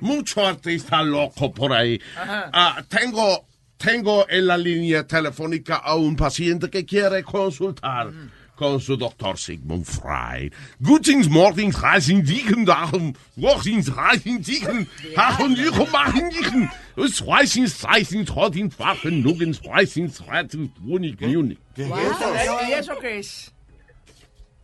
[0.01, 1.99] Mucho artista loco por ahí.
[2.17, 3.45] Ah, tengo,
[3.77, 8.11] tengo en la línea telefónica a un paciente que quiere consultar
[8.55, 10.51] con su doctor Sigmund Freud.
[10.79, 18.25] Guten Morgen, reisen dichen dagen, wochen reisen dichen, hachen dichen, machen dichen, es reisen, reisen,
[18.25, 21.57] trotten, wachen, nugens, reisen, reisen, wonig, nunig.
[21.75, 23.51] ¿Y eso qué es?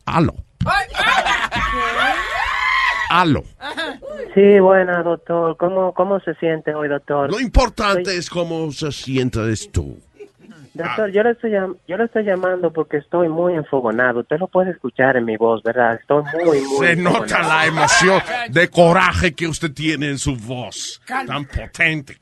[0.05, 0.35] Aló,
[4.33, 5.57] Sí, buena, doctor.
[5.57, 7.29] ¿Cómo, ¿Cómo se siente hoy, doctor?
[7.29, 9.97] Lo importante es cómo se sientes tú.
[10.73, 14.21] Doctor, yo le, estoy, yo le estoy llamando porque estoy muy enfogonado.
[14.21, 15.95] Usted lo puede escuchar en mi voz, ¿verdad?
[15.99, 21.01] Estoy muy, muy Se nota la emoción de coraje que usted tiene en su voz.
[21.05, 22.17] Tan potente.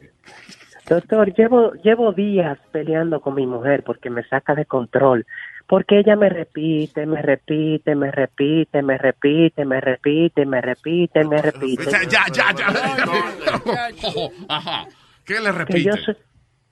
[0.90, 5.28] Doctor, llevo, llevo días peleando con mi mujer porque me saca de control.
[5.70, 11.41] Porque ella me repite, me repite, me repite, me repite, me repite, me repite, me
[11.43, 11.91] repite.
[12.09, 12.67] Ya, ya, ya.
[14.49, 14.88] Ajá.
[15.24, 15.84] ¿Qué le Que repite?
[15.84, 16.17] yo soy,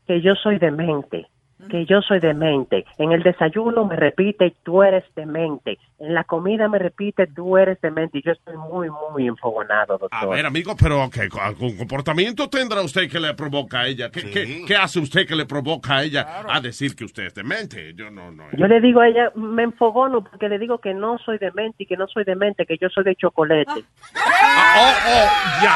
[0.07, 1.27] que yo soy demente,
[1.69, 2.85] que yo soy demente.
[2.97, 5.77] En el desayuno me repite, tú eres demente.
[5.99, 8.19] En la comida me repite, tú eres demente.
[8.19, 10.19] Y yo estoy muy, muy enfogonado, doctor.
[10.19, 14.09] A ver, amigo, pero ¿qué algún comportamiento tendrá usted que le provoca a ella?
[14.11, 17.33] ¿Qué, qué- qué hace usted que le provoca a ella a decir que usted es
[17.33, 17.93] demente?
[17.95, 18.43] Yo no, no.
[18.55, 21.85] Yo le digo a ella, me enfogono porque le digo que no soy demente y
[21.87, 23.83] que no soy demente, que yo soy de chocolate.
[24.15, 25.29] Ah, oh, oh,
[25.63, 25.75] ya,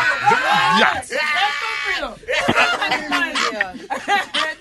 [0.79, 1.01] ya, ya.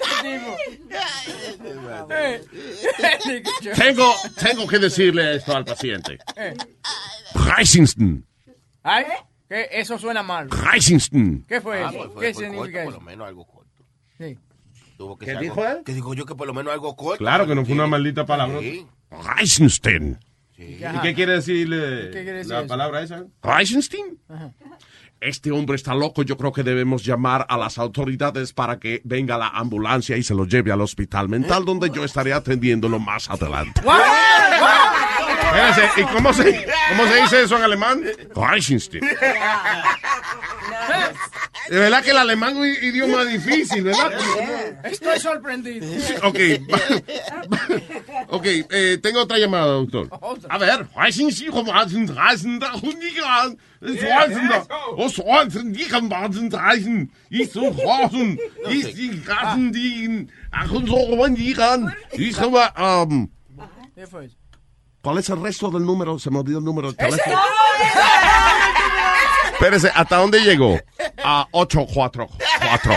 [3.77, 6.19] Tengo, tengo que decirle esto al paciente.
[7.35, 8.25] Reisingston,
[8.83, 9.05] ¿Ay?
[9.49, 9.69] ¿Qué?
[9.73, 10.49] Eso suena mal.
[10.51, 11.45] Reisingston.
[11.49, 11.99] ¿Qué fue Ah, eso?
[11.99, 12.85] pues fue- ¿Qué fue significa corto, eso?
[12.85, 13.85] Por lo menos algo corto.
[14.19, 14.39] Sí.
[14.97, 15.85] Tuvo que ¿Qué ser dijo algo- él?
[15.85, 17.19] Que digo yo que por lo menos algo corto.
[17.19, 18.61] Claro que no fue una maldita palabra.
[18.61, 18.87] Sí.
[19.11, 20.19] Reisingston.
[20.57, 22.69] ¿Y qué quiere decirle ¿Qué quiere decir la eso?
[22.69, 23.25] palabra esa?
[23.43, 24.19] Reisingston.
[24.29, 24.53] Ajá.
[25.21, 29.37] Este hombre está loco, yo creo que debemos llamar a las autoridades para que venga
[29.37, 33.83] la ambulancia y se lo lleve al hospital mental donde yo estaré atendiéndolo más adelante.
[35.99, 38.01] ¿y cómo se, cómo se dice eso en alemán?
[41.69, 44.13] De verdad que el alemán es un idioma difícil, ¿verdad?
[44.85, 45.87] Estoy sorprendido.
[46.25, 46.39] Ok,
[48.29, 50.09] ok, eh, tengo otra llamada, doctor.
[50.49, 50.87] A ver.
[65.03, 66.19] ¿Cuál es el resto del número?
[66.19, 67.41] Se me olvidó el número del teléfono.
[69.61, 70.81] Espérese, ¿hasta dónde llegó?
[71.23, 72.95] A 844.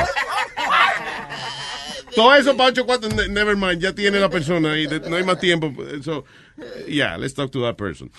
[2.16, 5.24] Todo eso para 8-4, ne- never mind, ya tiene la persona ahí, de- no hay
[5.24, 5.74] más tiempo.
[6.04, 6.24] So,
[6.88, 8.10] yeah, let's talk to that person.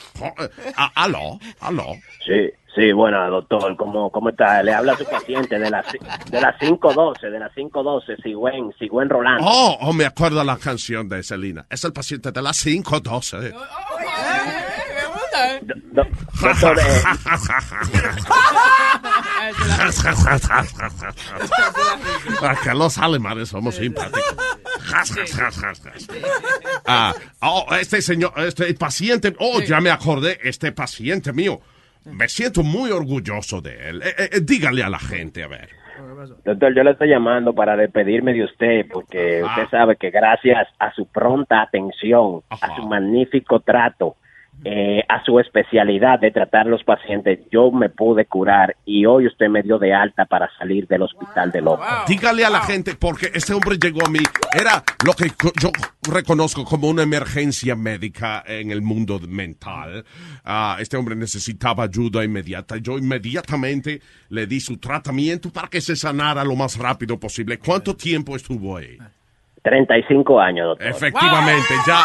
[0.77, 1.95] Ah, aló, aló.
[2.27, 4.63] Sí, sí, bueno, doctor, ¿cómo, cómo está?
[4.65, 9.09] Le habla a su paciente de las de las 512, de las 512, Sigüen, Sigüen
[9.09, 9.45] Rolando.
[9.47, 11.65] Oh, oh, me acuerdo la canción de Selena.
[11.71, 13.55] Es el paciente de las 512.
[15.35, 15.61] ¿Eh?
[15.93, 16.07] Do-
[16.41, 16.83] doctor, eh,
[22.43, 24.23] Ah, que los alemanes somos simpáticos.
[26.87, 31.61] Ah, oh, este señor, este paciente, oh, ya me acordé, este paciente mío.
[32.05, 34.03] Me siento muy orgulloso de él.
[34.03, 35.71] Eh, eh, dígale a la gente, a ver.
[36.45, 39.47] doctor, yo le estoy llamando para despedirme de usted porque Ah.
[39.49, 44.17] usted sabe que gracias a su pronta atención, a su magnífico trato,
[44.67, 49.27] eh, a su especialidad de tratar a los pacientes, yo me pude curar y hoy
[49.27, 51.85] usted me dio de alta para salir del hospital de loco.
[52.09, 54.21] Dígale a la gente, porque este hombre llegó a mí,
[54.59, 55.27] era lo que
[55.61, 55.71] yo
[56.11, 60.05] reconozco como una emergencia médica en el mundo mental.
[60.45, 62.77] Ah, este hombre necesitaba ayuda inmediata.
[62.79, 64.01] Yo inmediatamente
[64.31, 67.59] le di su tratamiento para que se sanara lo más rápido posible.
[67.59, 68.97] ¿Cuánto tiempo estuvo ahí?
[69.63, 70.87] 35 años, doctor.
[70.87, 72.05] Efectivamente, ya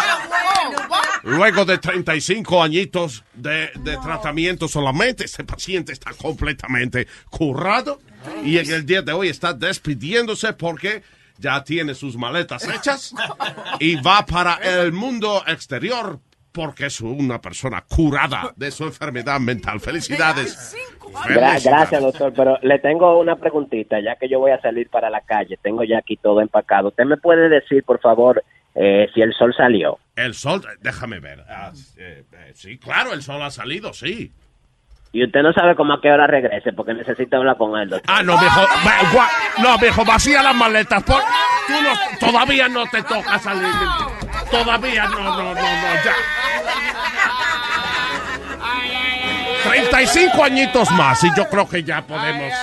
[1.24, 8.00] luego de 35 añitos de, de tratamiento solamente, este paciente está completamente curado
[8.44, 11.04] y en el día de hoy está despidiéndose porque
[11.38, 13.14] ya tiene sus maletas hechas
[13.80, 16.20] y va para el mundo exterior
[16.52, 19.80] porque es una persona curada de su enfermedad mental.
[19.80, 20.76] Felicidades.
[21.00, 21.64] Gra- Felicidades.
[21.64, 25.22] gracias, doctor, pero le tengo una preguntita, ya que yo voy a salir para la
[25.22, 26.90] calle, tengo ya aquí todo empacado.
[26.90, 28.44] ¿Usted me puede decir, por favor,
[28.76, 30.00] eh, si el sol salió?
[30.26, 31.46] El sol, déjame ver.
[31.50, 34.32] Ah, eh, eh, sí, claro, el sol ha salido, sí.
[35.14, 38.14] Y usted no sabe cómo a qué hora regrese, porque necesito hablar con él, doctor.
[38.16, 38.62] Ah, no, viejo.
[38.86, 41.02] va- gua- No, viejo, vacía las maletas.
[41.04, 41.22] por-
[41.68, 43.74] tú no- todavía no te toca salir.
[44.52, 46.14] Todavía no, no, no, no, ya.
[49.70, 52.54] 35 añitos más y yo creo que ya podemos.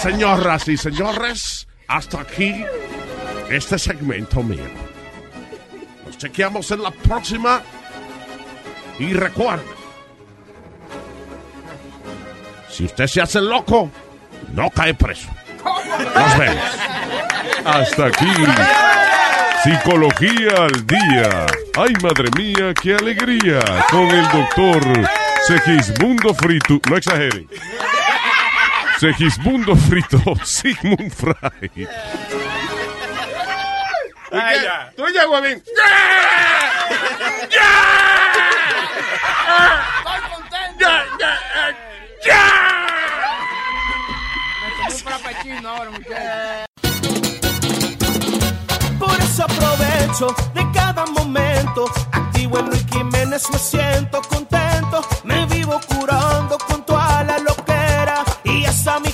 [0.00, 2.64] Señoras y señores, hasta aquí
[3.50, 4.85] este segmento mío.
[6.06, 7.62] Nos chequeamos en la próxima.
[8.98, 9.62] Y recuerda,
[12.70, 13.90] si usted se hace loco,
[14.54, 15.28] no cae preso.
[16.14, 16.64] Nos vemos.
[17.64, 18.32] Hasta aquí.
[19.62, 21.46] Psicología al día.
[21.76, 23.60] Ay, madre mía, qué alegría.
[23.90, 24.82] Con el doctor
[25.46, 26.80] Segismundo Frito.
[26.88, 27.48] No exageren.
[28.98, 31.86] Segismundo Frito, Sigmund Fry.
[34.32, 34.68] ¿Y qué?
[34.96, 35.62] Tú ya, huevín.
[39.92, 40.88] Estoy contento.
[44.62, 46.66] Me tomé un frappuccino ahora, muchachos.
[48.98, 51.84] Por eso aprovecho de cada momento.
[52.12, 55.06] Activo en Luis Jiménez, me siento contento.
[55.24, 58.24] Me vivo curando con toda la loquera.
[58.44, 59.12] Y hasta mi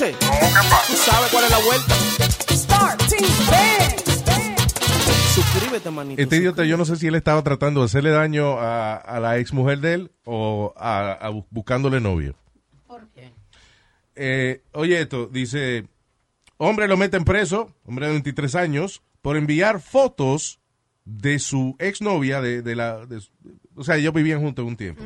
[0.00, 0.86] ¿Te va a hacer?
[0.86, 1.94] ¿Tú sabes cuál es la vuelta?
[5.34, 6.20] Suscríbete, manito.
[6.22, 9.38] Este idiota, yo no sé si él estaba tratando de hacerle daño a, a la
[9.38, 12.34] ex mujer de él o a, a bu- buscándole novio.
[12.86, 13.32] ¿Por qué?
[14.16, 15.86] Eh, oye, esto dice:
[16.56, 20.60] Hombre lo meten preso, hombre de 23 años, por enviar fotos
[21.04, 23.06] de su exnovia, de, de la.
[23.06, 23.20] de
[23.76, 25.02] o sea, ellos vivían juntos un tiempo.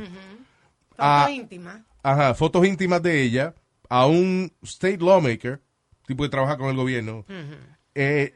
[0.97, 1.85] Ah, Foto íntima.
[2.01, 3.53] Ajá, fotos íntimas de ella
[3.89, 5.61] a un state lawmaker,
[6.05, 7.25] tipo que trabaja con el gobierno,
[7.93, 8.33] eh,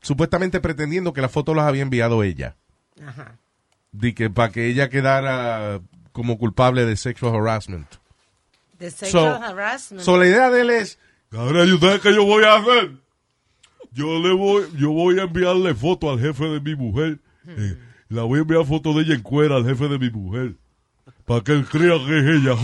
[0.00, 2.56] supuestamente pretendiendo que las fotos las había enviado ella.
[3.04, 3.38] Ajá.
[3.92, 5.80] De que para que ella quedara
[6.12, 7.88] como culpable de sexual harassment.
[8.78, 10.02] De sexual So- harassment.
[10.04, 10.98] So, la idea de él es,
[11.30, 12.92] Ahora, ¿y ustedes qué yo voy a hacer?
[13.92, 17.18] Yo le voy, yo voy a enviarle foto al jefe de mi mujer.
[17.46, 17.78] Eh,
[18.08, 20.56] la voy a enviar foto de ella en cuera al jefe de mi mujer.
[21.24, 22.54] Para que él crea que es ella.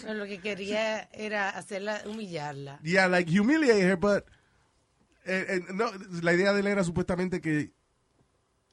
[0.00, 2.78] Pero Lo que quería era hacerla, humillarla.
[2.82, 4.24] yeah, like humiliate her, but
[5.24, 5.86] eh, eh, no,
[6.22, 7.72] la idea de él era supuestamente que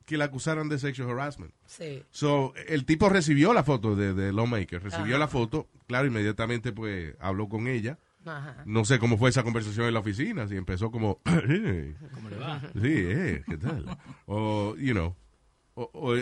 [0.06, 1.54] que la acusaran de sexual harassment.
[1.68, 2.02] Sí.
[2.10, 5.20] So, el tipo recibió la foto de, de Lawmaker, recibió Ajá.
[5.20, 8.00] la foto, claro, inmediatamente pues habló con ella.
[8.26, 8.64] Ajá.
[8.66, 12.38] No sé cómo fue esa conversación en la oficina, si empezó como, "Eh, ¿Cómo le
[12.38, 12.60] va?
[12.74, 13.86] sí, eh, ¿qué tal?
[14.26, 15.16] O, you know,
[15.76, 16.16] o, o,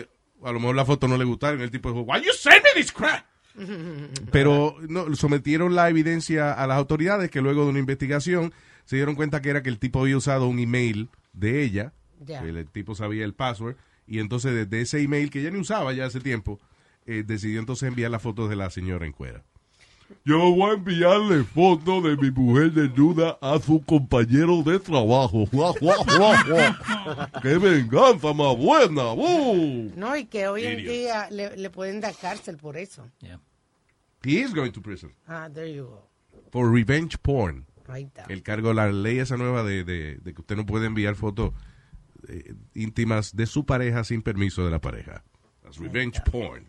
[0.44, 2.80] a lo mejor la foto no le gustaron, el tipo dijo, why you send me
[2.80, 3.24] this crap?
[4.30, 8.52] Pero no, sometieron la evidencia a las autoridades que luego de una investigación
[8.84, 11.92] se dieron cuenta que era que el tipo había usado un email de ella,
[12.26, 13.76] el tipo sabía el password,
[14.06, 16.58] y entonces desde ese email que ella ni usaba ya hace tiempo,
[17.06, 19.44] eh, decidió entonces enviar las fotos de la señora en cuera.
[20.24, 25.44] Yo voy a enviarle foto de mi mujer desnuda a su compañero de trabajo.
[25.52, 26.74] Guau, guau, guau, guau.
[27.42, 29.12] ¡Qué venganza más buena!
[29.12, 29.92] ¡Uh!
[29.96, 30.92] No, y que hoy en Idiot.
[30.92, 33.06] día le, le pueden dar cárcel por eso.
[34.24, 36.08] He is going to prison Ah, there you go.
[36.50, 37.66] for revenge porn.
[37.86, 38.24] Ahí está.
[38.28, 41.52] El cargo, la ley esa nueva de, de- de que usted no puede enviar fotos
[42.28, 45.22] eh, íntimas de su pareja sin permiso de la pareja.
[45.62, 46.66] That's revenge porn.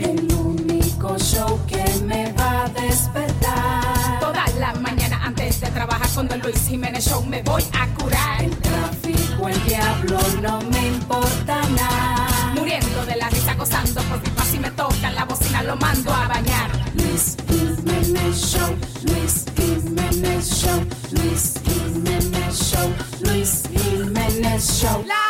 [0.00, 4.20] El único show que me va a despertar.
[4.20, 8.42] Toda la mañana antes de trabajar con The Luis Jiménez Show me voy a curar.
[8.44, 12.52] El tráfico, el diablo, no me importa nada.
[12.54, 16.28] Muriendo de la risa, gozando por pipa si me tocan la bocina, lo mando a
[16.28, 16.70] bañar.
[16.94, 20.80] Luis Jiménez Show, Luis Jiménez Show,
[21.12, 22.88] Luis Jiménez Show,
[23.22, 25.04] Luis Jiménez Show.
[25.06, 25.27] La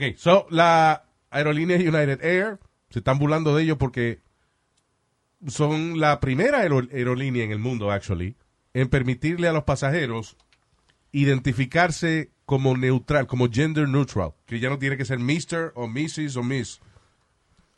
[0.00, 4.20] Ok, so la aerolínea United Air se están burlando de ellos porque
[5.46, 8.36] son la primera aero- aerolínea en el mundo, actually,
[8.74, 10.36] en permitirle a los pasajeros
[11.12, 15.72] identificarse como neutral, como gender neutral, que ya no tiene que ser Mr.
[15.74, 16.36] o Mrs.
[16.36, 16.80] o Miss,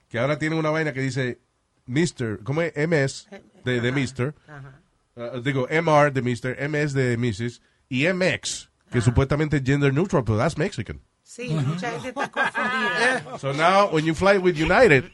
[0.08, 1.40] que ahora tienen una vaina que dice
[1.86, 2.72] Mr., ¿cómo es?
[2.76, 3.28] MS
[3.64, 4.34] de, de Mr.,
[5.14, 7.60] Uh, digo MR de Mr., MS de Mrs.
[7.90, 11.02] y MX, que supuestamente es gender neutral, pero that's Mexican.
[11.34, 13.38] Sí, mucha gente está confundida.
[13.38, 15.10] So now, when you fly with United,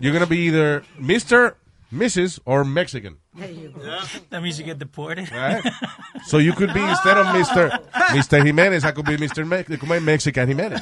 [0.00, 1.56] you're going to be either Mr.,
[1.92, 3.18] Mrs., or Mexican.
[3.34, 3.82] There you go.
[4.30, 5.30] That means you get deported.
[5.30, 5.62] Right?
[6.24, 7.68] So you could be, instead of Mr.
[8.16, 8.42] Mr.
[8.42, 9.44] Jimenez, I could be Mr.
[9.46, 10.80] Me Mexican Jimenez.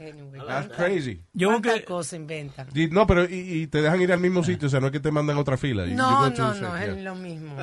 [0.00, 1.20] Anyway, That's crazy.
[1.34, 2.68] Yo ¿Cuántas cosas inventan?
[2.90, 5.00] No, pero y, y te dejan ir al mismo sitio, o sea, no es que
[5.00, 5.84] te mandan a otra fila.
[5.86, 7.02] No, no, the no, same- es yeah.
[7.02, 7.54] lo mismo.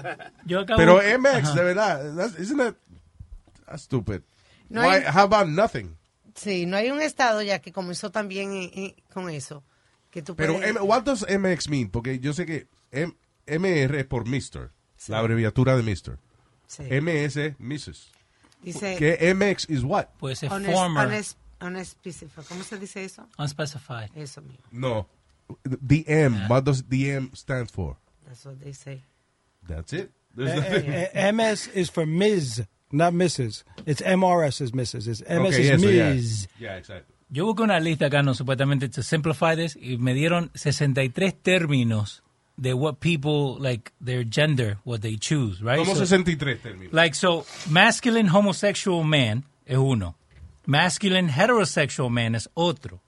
[0.46, 2.76] Yo acabo- Pero MX, de verdad, that's, isn't that
[3.66, 4.22] that's stupid?
[4.74, 5.96] No Why, hay- how about nothing?
[6.36, 9.64] Sí, no hay un estado ya que comenzó también en- en- con eso.
[10.10, 11.90] Que tú Pero, puedes- M- what does MX mean?
[11.90, 13.14] Porque yo sé que M-
[13.46, 14.72] MR es por Mr.,
[15.08, 16.18] la abreviatura de Mr.
[16.68, 16.84] Sí.
[16.90, 18.12] MS es Mrs.
[18.64, 20.08] Dice- ¿Qué MX is what?
[20.20, 21.08] Puede ser Unes- former.
[21.08, 22.46] unes- unspecified.
[22.48, 23.28] ¿Cómo se dice eso?
[23.38, 24.10] Unspecified.
[24.16, 24.64] Eso mismo.
[24.72, 25.08] No.
[25.66, 27.98] DM, what does DM stand for?
[28.26, 29.04] That's what they say.
[29.68, 30.12] That's it.
[30.38, 32.64] Eh, eh, MS is for Ms.,
[32.94, 33.64] not Mrs.
[33.86, 35.08] It's MRS is Mrs.
[35.08, 36.10] It's MS Okay, is eso, yeah.
[36.14, 36.48] Ms.
[36.60, 37.14] Yeah, exactly.
[37.30, 42.22] Yo busqué una lista acá, no supuestamente, to simplify this, y me dieron 63 términos
[42.58, 45.80] de what people, like, their gender, what they choose, right?
[45.80, 46.94] Como So- 63 términos.
[46.94, 50.16] Like, so, masculine homosexual man es uno.
[50.68, 53.02] Masculine heterosexual man es otro.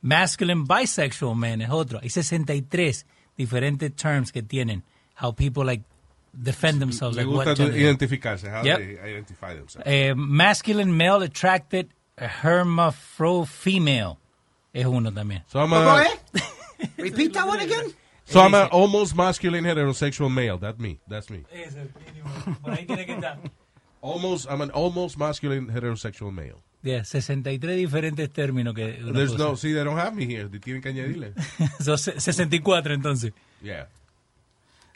[0.00, 1.98] Masculine bisexual man es otro.
[2.00, 3.04] Hay 63
[3.36, 4.84] diferentes terms que tienen.
[5.20, 5.84] How people, like,
[6.32, 7.16] defend themselves.
[7.16, 8.48] Le like, what gusta tu- gender identificarse.
[8.50, 8.78] How Yep.
[8.78, 9.86] they identify themselves.
[9.86, 14.18] Eh, masculine male attracted hermaphro female
[14.72, 15.42] es uno también.
[15.48, 16.42] So I'm ¿Cómo a, es?
[16.96, 17.92] Repeat that one again.
[18.24, 20.58] so I'm an almost masculine heterosexual male.
[20.58, 20.98] That's me.
[21.08, 21.44] That's me.
[22.62, 23.38] Por ahí tiene que estar.
[24.04, 26.56] Almost, I'm an almost masculine heterosexual male.
[26.82, 29.56] Yeah, 63 diferentes términos que There's puede no, usar.
[29.58, 30.48] see, they don't have me here.
[30.48, 31.34] They tienen que añadirle.
[31.80, 33.32] So, se- 64 entonces.
[33.62, 33.86] Yeah.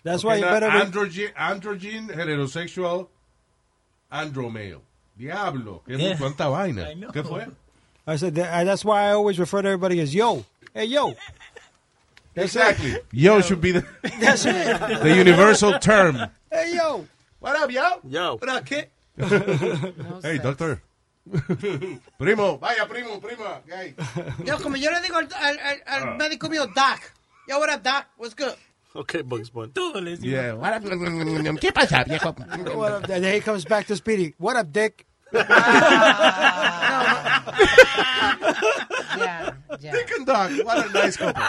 [0.06, 0.68] That's Okay, why you now, better.
[0.68, 3.08] re- androgen, androgen, heterosexual,
[4.12, 4.80] andromale.
[5.18, 5.82] Diablo.
[5.84, 6.16] ¿Qué Yeah.
[6.16, 6.88] ¿Cuánta vaina?
[6.88, 7.10] I know.
[7.10, 7.44] ¿Qué fue?
[8.06, 10.44] I said that, uh, that's why I always refer to everybody as yo.
[10.72, 11.16] Hey yo.
[12.36, 12.94] Exactly.
[13.12, 13.84] Yo should be the,
[14.20, 14.52] That's it.
[15.02, 16.14] the universal term.
[16.52, 17.04] Hey yo.
[17.40, 17.98] What up, yo?
[18.06, 18.36] Yo.
[18.36, 18.88] What up, kid?
[19.18, 20.82] hey, doctor.
[22.18, 23.60] primo, vaya, primo, prima.
[23.66, 23.94] Hey.
[24.44, 26.16] Yo, como yo le digo al, al, al- al ah.
[26.16, 27.00] médico mío, Doc.
[27.48, 28.04] Yo, what up, Doc?
[28.18, 28.54] What's good?
[28.96, 29.72] Okay, Bugs Bunny.
[29.72, 30.30] Todo le decimos.
[30.30, 30.54] Yeah.
[30.54, 30.82] What up?
[30.82, 32.32] Mm, mm, mm, ¿Qué pasa, viejo?
[32.74, 33.10] What up?
[33.10, 34.34] And then he comes back to Speedy.
[34.38, 35.04] What up, Dick?
[39.16, 39.92] Yeah, yeah.
[39.92, 40.50] Dick and Doc.
[40.64, 41.42] What a nice couple.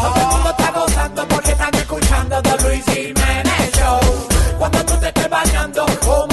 [0.00, 4.00] Todo el mundo está gozando porque están escuchando The Luis Jiménez Show.
[4.58, 6.26] Cuando tú te estés bañando o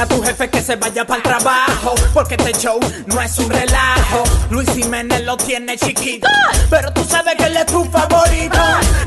[0.00, 3.50] A tu jefe que se vaya para el trabajo, porque este show no es un
[3.50, 4.24] relajo.
[4.48, 6.26] Luis Jiménez lo tiene chiquito,
[6.70, 8.58] pero tú sabes que él es tu favorito.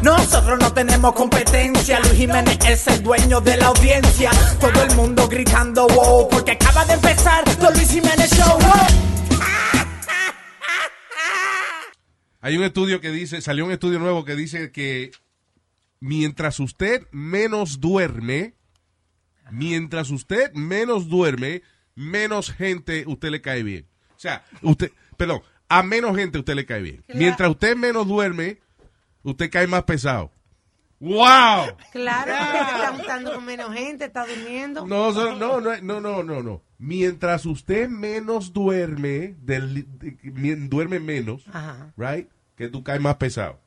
[0.04, 4.30] Nosotros no tenemos competencia, Luis Jiménez es el dueño de la audiencia.
[4.60, 8.60] Todo el mundo gritando wow, porque acaba de empezar The Luis Jiménez Show.
[12.42, 15.10] Hay un estudio que dice, salió un estudio nuevo que dice que
[16.00, 18.54] mientras usted menos duerme,
[19.52, 21.62] mientras usted menos duerme,
[21.96, 23.88] menos gente usted le cae bien.
[24.16, 27.04] O sea, usted, perdón, a menos gente usted le cae bien.
[27.14, 28.60] Mientras usted menos duerme,
[29.24, 30.32] usted cae más pesado.
[31.00, 31.76] ¡Wow!
[31.92, 34.86] Claro, te está gustando con menos gente, está durmiendo.
[34.88, 36.62] No, no, no, no, no, no.
[36.78, 39.86] Mientras usted menos duerme, del,
[40.70, 41.92] duerme menos, Ajá.
[41.98, 42.30] right?
[42.56, 43.60] Que tú caes más pesado.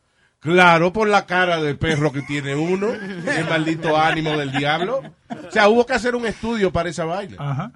[0.46, 5.02] Claro, por la cara del perro que tiene uno, el maldito ánimo del diablo.
[5.28, 7.34] O sea, hubo que hacer un estudio para esa vaina.
[7.36, 7.72] Ajá.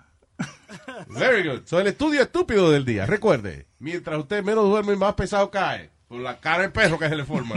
[1.08, 1.62] Very good.
[1.64, 3.06] So, el estudio estúpido del día.
[3.06, 5.90] Recuerde, mientras usted menos duerme, más pesado cae.
[6.06, 7.56] Por la cara del perro que se le forma.